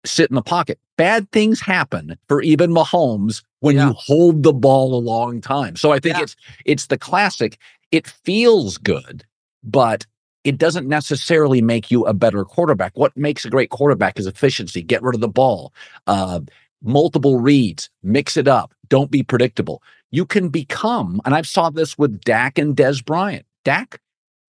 sit 0.06 0.30
in 0.30 0.36
the 0.36 0.42
pocket. 0.42 0.80
Bad 0.98 1.32
things 1.32 1.60
happen 1.60 2.18
for 2.28 2.42
even 2.42 2.72
Mahomes 2.72 3.44
when 3.60 3.76
Yeah. 3.76 3.90
you 3.90 3.94
hold 3.94 4.44
the 4.44 4.54
ball 4.54 4.96
a 4.96 5.00
long 5.02 5.42
time. 5.42 5.76
So 5.76 5.92
I 5.92 6.00
think 6.00 6.18
Yeah. 6.18 6.24
it's 6.24 6.36
it's 6.66 6.88
the 6.88 6.98
classic. 6.98 7.58
It 7.92 8.08
feels 8.08 8.78
good, 8.78 9.24
but 9.64 10.06
it 10.44 10.58
doesn't 10.58 10.88
necessarily 10.88 11.62
make 11.62 11.92
you 11.92 12.06
a 12.06 12.14
better 12.14 12.44
quarterback. 12.46 12.94
What 12.96 13.16
makes 13.18 13.44
a 13.46 13.50
great 13.50 13.70
quarterback 13.70 14.18
is 14.20 14.28
efficiency. 14.28 14.82
Get 14.82 15.04
rid 15.04 15.14
of 15.16 15.22
the 15.22 15.28
ball. 15.28 15.74
Uh, 16.08 16.42
multiple 16.82 17.40
reads, 17.40 17.90
mix 18.04 18.38
it 18.38 18.48
up. 18.48 18.74
Don't 18.90 19.12
be 19.12 19.24
predictable. 19.24 19.82
You 20.12 20.26
can 20.26 20.50
become, 20.50 21.22
and 21.26 21.36
I've 21.36 21.48
saw 21.48 21.70
this 21.70 21.98
with 21.98 22.22
Dak 22.22 22.58
and 22.58 22.76
Dez 22.76 23.04
Bryant. 23.04 23.46
Dak, 23.66 24.00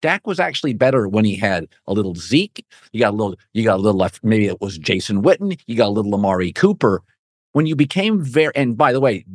Dak 0.02 0.28
was 0.28 0.40
actually 0.40 0.74
better 0.74 1.08
when 1.08 1.26
he 1.26 1.36
had 1.36 1.68
a 1.88 1.94
little 1.94 2.16
Zeke. 2.16 2.66
You 2.92 3.00
got 3.00 3.14
a 3.14 3.16
little, 3.16 3.36
you 3.54 3.64
got 3.64 3.78
a 3.78 3.82
little 3.82 4.00
left. 4.00 4.24
Maybe 4.24 4.46
it 4.48 4.62
was 4.62 4.78
Jason 4.78 5.24
Witten. 5.24 5.60
You 5.68 5.76
got 5.76 5.88
a 5.88 5.90
little 5.90 6.14
Amari 6.14 6.52
Cooper. 6.52 7.02
When 7.54 7.66
you 7.66 7.76
became 7.76 8.22
very, 8.22 8.54
and 8.56 8.78
by 8.78 8.92
the 8.92 9.00
way, 9.00 9.26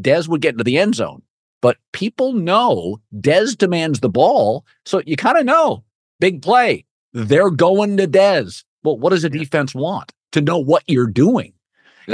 Dez 0.00 0.26
would 0.28 0.40
get 0.40 0.54
into 0.54 0.64
the 0.64 0.78
end 0.78 0.94
zone, 0.94 1.22
but 1.60 1.76
people 1.92 2.32
know 2.32 3.00
Dez 3.14 3.56
demands 3.56 4.00
the 4.00 4.08
ball, 4.08 4.64
so 4.86 5.02
you 5.04 5.16
kind 5.16 5.36
of 5.36 5.44
know 5.44 5.84
big 6.20 6.40
play. 6.40 6.84
They're 7.12 7.50
going 7.50 7.96
to 7.98 8.06
Dez. 8.06 8.64
Well, 8.82 8.98
what 8.98 9.10
does 9.10 9.24
a 9.24 9.30
defense 9.30 9.74
want? 9.74 10.12
To 10.32 10.40
know 10.40 10.58
what 10.58 10.82
you're 10.86 11.06
doing. 11.06 11.52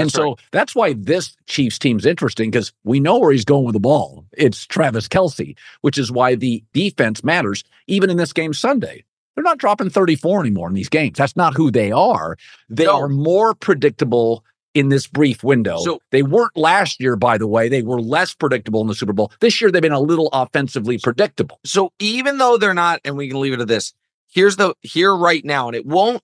And 0.01 0.11
so 0.11 0.23
right. 0.25 0.39
that's 0.53 0.75
why 0.75 0.95
this 0.95 1.37
Chiefs 1.47 1.79
team's 1.79 2.07
interesting 2.07 2.51
because 2.51 2.73
we 2.85 3.01
know 3.01 3.19
where 3.19 3.33
he's 3.33 3.45
going 3.45 3.65
with 3.65 3.75
the 3.75 3.81
ball. 3.81 4.25
It's 4.33 4.67
Travis 4.67 5.09
Kelce, 5.09 5.57
which 5.83 5.99
is 5.99 6.11
why 6.11 6.35
the 6.35 6.63
defense 6.73 7.23
matters. 7.25 7.65
Even 7.87 8.11
in 8.11 8.17
this 8.17 8.33
game 8.33 8.55
Sunday, 8.55 9.05
they're 9.35 9.45
not 9.45 9.59
dropping 9.59 9.91
34 9.91 10.41
anymore 10.41 10.69
in 10.69 10.75
these 10.75 10.89
games. 10.89 11.19
That's 11.19 11.37
not 11.37 11.55
who 11.55 11.71
they 11.71 11.93
are. 11.93 12.37
They 12.69 12.85
No. 12.85 13.01
are 13.01 13.09
more 13.09 13.55
predictable 13.55 14.45
in 14.75 14.89
this 14.89 15.07
brief 15.07 15.45
window. 15.45 15.79
So- 15.79 16.01
they 16.11 16.23
weren't 16.23 16.57
last 16.57 17.01
year, 17.01 17.17
by 17.17 17.39
the 17.39 17.47
way. 17.47 17.69
They 17.69 17.83
were 17.83 18.01
less 18.01 18.35
predictable 18.35 18.81
in 18.81 18.89
the 18.89 18.95
Super 18.95 19.13
Bowl. 19.13 19.33
This 19.41 19.61
year, 19.61 19.71
they've 19.71 19.83
been 19.83 19.93
a 19.93 20.01
little 20.01 20.29
offensively 20.33 20.99
predictable. 20.99 21.61
So 21.65 21.93
even 21.99 22.39
though 22.39 22.57
they're 22.57 22.75
not, 22.75 23.01
and 23.05 23.17
we 23.17 23.29
can 23.29 23.41
leave 23.41 23.53
it 23.53 23.61
at 23.61 23.69
this, 23.69 23.93
here's 24.33 24.57
the 24.57 24.75
here 24.83 25.15
right 25.15 25.45
now, 25.45 25.69
and 25.69 25.77
it 25.77 25.87
won't. 25.87 26.23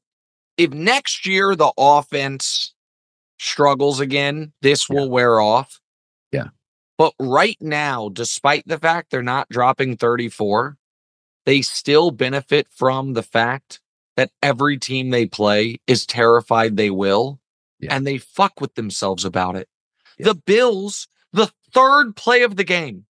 If 0.57 0.73
next 0.73 1.27
year 1.27 1.55
the 1.57 1.73
offense 1.79 2.75
struggles 3.41 4.01
again, 4.01 4.53
this 4.61 4.89
will 4.89 5.09
wear 5.09 5.41
off. 5.41 5.81
Yeah. 6.31 6.49
But 6.99 7.15
right 7.19 7.57
now, 7.61 8.11
despite 8.11 8.65
the 8.67 8.79
fact 8.79 9.11
they're 9.11 9.23
not 9.23 9.49
dropping 9.49 9.97
34, 9.97 10.77
they 11.47 11.63
still 11.63 12.11
benefit 12.11 12.67
from 12.71 13.15
the 13.15 13.23
fact 13.23 13.81
that 14.17 14.31
every 14.43 14.77
team 14.77 15.09
they 15.09 15.25
play 15.25 15.79
is 15.87 16.05
terrified 16.05 16.77
they 16.77 16.91
will, 16.91 17.41
Yeah. 17.79 17.95
and 17.97 18.07
they 18.07 18.19
fuck 18.19 18.61
with 18.61 18.75
themselves 18.75 19.25
about 19.25 19.57
it. 19.57 19.69
Yeah. 20.19 20.27
The 20.27 20.35
Bills, 20.35 21.09
the 21.33 21.51
third 21.73 22.15
play 22.17 22.43
of 22.43 22.57
the 22.57 22.65
game, 22.65 23.07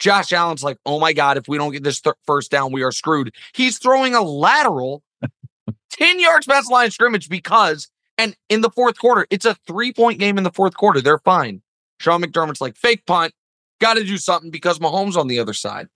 Josh 0.00 0.32
Allen's 0.32 0.64
like, 0.64 0.78
oh 0.84 0.98
my 0.98 1.12
God, 1.12 1.36
if 1.36 1.46
we 1.46 1.58
don't 1.58 1.72
get 1.72 1.84
this 1.84 2.00
th- 2.00 2.16
first 2.26 2.50
down, 2.50 2.72
we 2.72 2.82
are 2.82 2.90
screwed. 2.90 3.32
He's 3.54 3.78
throwing 3.78 4.14
a 4.16 4.22
lateral 4.22 5.04
10 5.92 6.18
yards 6.18 6.46
past 6.46 6.66
the 6.66 6.72
line 6.72 6.86
of 6.88 6.92
scrimmage 6.92 7.28
because, 7.28 7.88
and 8.20 8.36
in 8.50 8.60
the 8.60 8.68
fourth 8.68 8.98
quarter, 8.98 9.26
it's 9.30 9.46
a 9.46 9.54
three 9.66 9.94
point 9.94 10.18
game 10.18 10.36
in 10.36 10.44
the 10.44 10.52
fourth 10.52 10.76
quarter. 10.76 11.00
They're 11.00 11.18
fine. 11.18 11.62
Sean 11.98 12.22
McDermott's 12.22 12.60
like, 12.60 12.76
fake 12.76 13.06
punt, 13.06 13.32
got 13.80 13.94
to 13.94 14.04
do 14.04 14.18
something 14.18 14.50
because 14.50 14.78
Mahomes 14.78 15.16
on 15.16 15.26
the 15.26 15.38
other 15.38 15.54
side. 15.54 15.88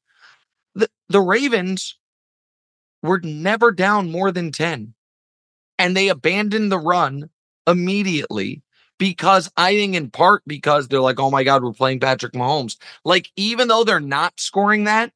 The, 0.74 0.88
the 1.10 1.20
Ravens 1.20 1.98
were 3.02 3.20
never 3.20 3.72
down 3.72 4.10
more 4.10 4.32
than 4.32 4.52
10, 4.52 4.94
and 5.78 5.94
they 5.94 6.08
abandoned 6.08 6.72
the 6.72 6.78
run 6.78 7.28
immediately 7.66 8.62
because 8.98 9.50
I 9.58 9.74
think 9.74 9.94
in 9.94 10.10
part 10.10 10.42
because 10.46 10.88
they're 10.88 11.00
like, 11.00 11.20
oh 11.20 11.30
my 11.30 11.44
God, 11.44 11.62
we're 11.62 11.72
playing 11.72 12.00
Patrick 12.00 12.32
Mahomes. 12.32 12.78
Like, 13.04 13.30
even 13.36 13.68
though 13.68 13.84
they're 13.84 14.00
not 14.00 14.40
scoring 14.40 14.84
that, 14.84 15.12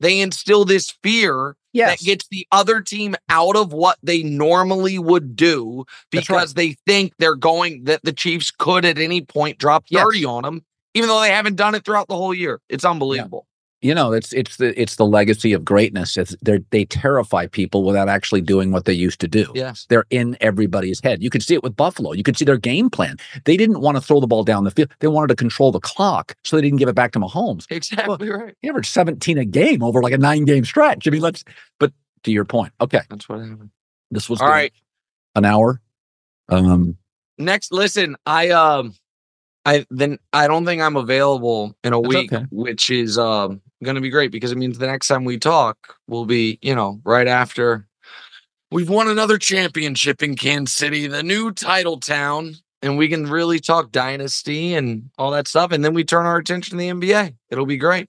they 0.00 0.20
instill 0.20 0.64
this 0.64 0.90
fear 1.02 1.56
that 1.90 1.98
gets 2.00 2.26
the 2.28 2.46
other 2.50 2.80
team 2.80 3.14
out 3.28 3.54
of 3.56 3.72
what 3.72 3.96
they 4.02 4.22
normally 4.22 4.98
would 4.98 5.36
do 5.36 5.84
That's 6.10 6.28
right. 6.28 6.36
because 6.36 6.54
they 6.54 6.76
think 6.86 7.12
they're 7.18 7.36
going 7.36 7.84
that 7.84 8.00
the 8.02 8.12
Chiefs 8.12 8.50
could 8.50 8.84
at 8.84 8.98
any 8.98 9.20
point 9.22 9.58
drop 9.58 9.84
Yes. 9.88 10.02
30 10.02 10.24
on 10.24 10.42
them, 10.42 10.64
even 10.94 11.08
though 11.08 11.20
they 11.20 11.30
haven't 11.30 11.56
done 11.56 11.74
it 11.76 11.84
throughout 11.84 12.08
the 12.08 12.16
whole 12.16 12.34
year. 12.34 12.60
It's 12.68 12.84
unbelievable. 12.84 13.46
You 13.82 13.94
know 13.94 14.12
it's 14.12 14.32
it's 14.32 14.56
the 14.58 14.78
it's 14.80 14.96
the 14.96 15.06
legacy 15.06 15.52
of 15.52 15.64
greatness 15.64 16.16
it's 16.18 16.36
they 16.42 16.58
they 16.70 16.84
terrify 16.84 17.46
people 17.46 17.82
without 17.82 18.08
actually 18.08 18.40
doing 18.40 18.72
what 18.72 18.84
they 18.84 18.92
used 18.92 19.20
to 19.20 19.28
do 19.28 19.46
Yes. 19.54 19.86
they're 19.88 20.04
in 20.10 20.36
everybody's 20.40 21.00
head 21.00 21.22
you 21.22 21.30
could 21.30 21.42
see 21.42 21.54
it 21.54 21.62
with 21.62 21.76
buffalo 21.76 22.12
you 22.12 22.22
could 22.22 22.36
see 22.36 22.44
their 22.44 22.58
game 22.58 22.90
plan 22.90 23.16
they 23.46 23.56
didn't 23.56 23.80
want 23.80 23.96
to 23.96 24.00
throw 24.00 24.20
the 24.20 24.26
ball 24.26 24.44
down 24.44 24.64
the 24.64 24.70
field 24.70 24.90
they 25.00 25.08
wanted 25.08 25.28
to 25.28 25.36
control 25.36 25.72
the 25.72 25.80
clock 25.80 26.34
so 26.44 26.56
they 26.56 26.62
didn't 26.62 26.78
give 26.78 26.88
it 26.88 26.94
back 26.94 27.12
to 27.12 27.18
mahomes 27.18 27.66
Exactly 27.70 28.28
right. 28.30 28.54
he 28.60 28.68
averaged 28.68 28.92
17 28.92 29.38
a 29.38 29.44
game 29.44 29.82
over 29.82 30.02
like 30.02 30.12
a 30.12 30.18
nine 30.18 30.44
game 30.44 30.64
stretch 30.64 31.06
i 31.08 31.10
mean 31.10 31.22
let's 31.22 31.42
but 31.78 31.92
to 32.24 32.30
your 32.32 32.44
point 32.44 32.72
okay 32.80 33.00
That's 33.08 33.28
what 33.28 33.40
happened. 33.40 33.70
this 34.10 34.28
was 34.28 34.40
All 34.40 34.48
good. 34.48 34.52
right. 34.52 34.72
an 35.36 35.44
hour 35.44 35.80
um 36.48 36.96
Next, 37.38 37.72
listen, 37.72 38.16
I 38.26 38.50
um 38.50 38.94
I 39.64 39.86
then 39.90 40.18
I 40.34 40.46
don't 40.46 40.66
think 40.66 40.82
I'm 40.82 40.96
available 40.96 41.74
in 41.82 41.94
a 41.94 42.00
That's 42.02 42.14
week, 42.14 42.30
okay. 42.32 42.44
which 42.50 42.90
is 42.90 43.16
um 43.16 43.62
gonna 43.82 44.00
be 44.00 44.10
great 44.10 44.30
because 44.30 44.52
it 44.52 44.58
means 44.58 44.78
the 44.78 44.86
next 44.86 45.08
time 45.08 45.24
we 45.24 45.38
talk 45.38 45.96
will 46.06 46.26
be, 46.26 46.58
you 46.62 46.74
know, 46.74 47.00
right 47.04 47.28
after 47.28 47.86
we've 48.70 48.88
won 48.90 49.08
another 49.08 49.38
championship 49.38 50.22
in 50.22 50.36
Kansas 50.36 50.74
City, 50.74 51.06
the 51.06 51.22
new 51.22 51.50
title 51.52 51.98
town, 51.98 52.54
and 52.82 52.96
we 52.96 53.08
can 53.08 53.28
really 53.28 53.58
talk 53.58 53.92
dynasty 53.92 54.74
and 54.74 55.10
all 55.18 55.30
that 55.32 55.48
stuff. 55.48 55.72
And 55.72 55.84
then 55.84 55.94
we 55.94 56.04
turn 56.04 56.26
our 56.26 56.36
attention 56.36 56.72
to 56.72 56.76
the 56.78 56.88
NBA. 56.90 57.34
It'll 57.50 57.66
be 57.66 57.76
great. 57.76 58.08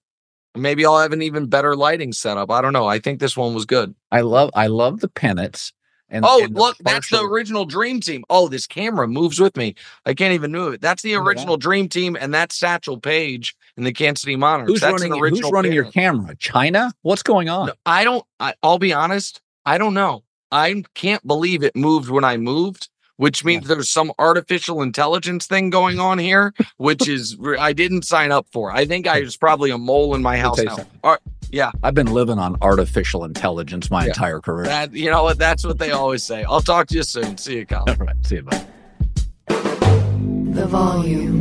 Maybe 0.56 0.86
I'll 0.86 1.00
have 1.00 1.14
an 1.14 1.22
even 1.22 1.48
better 1.48 1.76
lighting 1.76 2.12
setup. 2.12 2.52
I 2.52 2.62
don't 2.62 2.74
know. 2.74 2.86
I 2.88 3.00
think 3.00 3.20
this 3.20 3.38
one 3.38 3.54
was 3.54 3.66
good. 3.66 3.96
i 4.12 4.22
love 4.22 4.50
i 4.54 4.68
love 4.68 5.00
the 5.00 5.08
pennants 5.08 5.72
and 6.10 6.26
Oh, 6.28 6.44
and 6.44 6.54
the 6.54 6.60
look, 6.60 6.78
that's 6.80 7.10
the 7.10 7.22
original 7.24 7.64
Dream 7.66 8.02
Team. 8.02 8.24
Oh, 8.30 8.50
this 8.50 8.68
camera 8.68 9.08
moves 9.08 9.40
with 9.40 9.56
me. 9.56 9.76
I 10.06 10.14
can't 10.14 10.34
even 10.34 10.52
move 10.52 10.74
it. 10.74 10.82
That's 10.82 11.02
the 11.02 11.14
Look 11.14 11.22
at 11.22 11.24
that. 11.24 11.30
original 11.30 11.58
Dream 11.58 11.88
Team, 11.88 12.18
and 12.20 12.34
that's 12.34 12.60
Satchel 12.60 13.00
Paige 13.00 13.56
in 13.82 13.86
the 13.86 13.92
Kansas 13.94 14.22
City 14.22 14.36
Monarchs. 14.36 14.72
who's 14.72 14.80
that's 14.82 14.92
running 14.94 15.12
an 15.12 15.30
who's 15.30 15.52
running 15.52 15.74
your 15.74 15.86
camera 15.86 16.36
china 16.38 16.94
what's 17.02 17.24
going 17.24 17.50
on 17.50 17.66
No, 17.68 17.74
I 17.86 18.04
don't. 18.04 18.24
I, 18.40 18.54
I'll 18.62 18.78
be 18.80 18.94
honest. 18.94 19.42
I 19.66 19.78
don't 19.80 19.96
know. 19.96 20.24
I 20.52 20.84
can't 20.94 21.26
believe 21.26 21.64
it 21.64 21.76
moved 21.76 22.10
when 22.10 22.24
I 22.24 22.38
moved, 22.38 22.90
which 23.18 23.44
means 23.44 23.68
there's 23.68 23.90
some 23.90 24.12
artificial 24.20 24.82
intelligence 24.84 25.48
thing 25.48 25.70
going 25.72 26.00
on 26.00 26.20
here, 26.20 26.54
which 26.78 27.08
is 27.08 27.38
I 27.60 27.74
didn't 27.74 28.04
sign 28.04 28.32
up 28.32 28.46
for. 28.54 28.72
I 28.72 28.86
think 28.86 29.08
I 29.08 29.22
was 29.22 29.36
probably 29.36 29.72
a 29.72 29.78
mole 29.80 30.14
in 30.14 30.22
my 30.22 30.38
house 30.38 30.60
now. 30.60 30.76
something. 30.76 31.00
All 31.04 31.12
right, 31.12 31.20
yeah, 31.52 31.72
I've 31.84 31.96
been 31.96 32.12
living 32.14 32.38
on 32.38 32.58
artificial 32.62 33.24
intelligence 33.24 33.90
my 33.90 34.04
Yeah. 34.04 34.10
entire 34.10 34.40
career. 34.42 34.66
that 34.66 34.94
you 34.94 35.10
know 35.10 35.24
what? 35.24 35.40
That's 35.40 35.66
what 35.66 35.80
they 35.80 35.90
always 36.02 36.24
say. 36.24 36.44
I'll 36.44 36.62
talk 36.62 36.88
to 36.90 36.96
you 36.96 37.04
soon. 37.04 37.38
See 37.38 37.58
you, 37.58 37.66
Colin. 37.66 37.90
All 38.00 38.06
right, 38.06 38.16
see 38.26 38.36
you, 38.36 38.44
bye. 38.44 38.66
The 39.48 40.68
volume. 40.68 41.41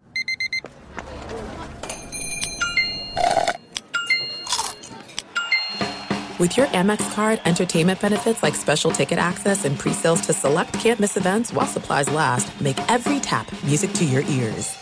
With 6.41 6.57
your 6.57 6.65
Amex 6.67 7.13
card, 7.13 7.39
entertainment 7.45 7.99
benefits 7.99 8.41
like 8.41 8.55
special 8.55 8.89
ticket 8.89 9.19
access 9.19 9.63
and 9.63 9.77
pre-sales 9.77 10.21
to 10.21 10.33
select 10.33 10.73
campus 10.73 11.15
events 11.15 11.53
while 11.53 11.67
supplies 11.67 12.09
last, 12.09 12.59
make 12.59 12.79
every 12.89 13.19
tap 13.19 13.45
music 13.63 13.93
to 13.93 14.05
your 14.05 14.23
ears. 14.23 14.75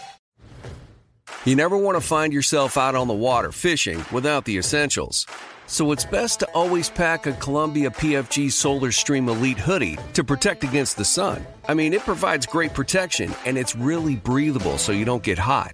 You 1.43 1.57
never 1.57 1.77
want 1.77 1.97
to 1.97 2.01
find 2.01 2.31
yourself 2.31 2.77
out 2.77 2.95
on 2.95 3.09
the 3.09 3.13
water 3.13 3.51
fishing 3.51 4.05
without 4.09 4.45
the 4.45 4.57
essentials. 4.57 5.25
So 5.67 5.91
it's 5.91 6.05
best 6.05 6.39
to 6.39 6.49
always 6.51 6.89
pack 6.89 7.25
a 7.25 7.33
Columbia 7.33 7.89
PFG 7.89 8.53
Solar 8.53 8.93
Stream 8.93 9.27
Elite 9.27 9.59
hoodie 9.59 9.97
to 10.13 10.23
protect 10.23 10.63
against 10.63 10.95
the 10.95 11.03
sun. 11.03 11.45
I 11.67 11.73
mean, 11.73 11.91
it 11.91 12.03
provides 12.03 12.45
great 12.45 12.73
protection 12.73 13.35
and 13.45 13.57
it's 13.57 13.75
really 13.75 14.15
breathable 14.15 14.77
so 14.77 14.93
you 14.93 15.03
don't 15.03 15.23
get 15.23 15.37
hot. 15.37 15.73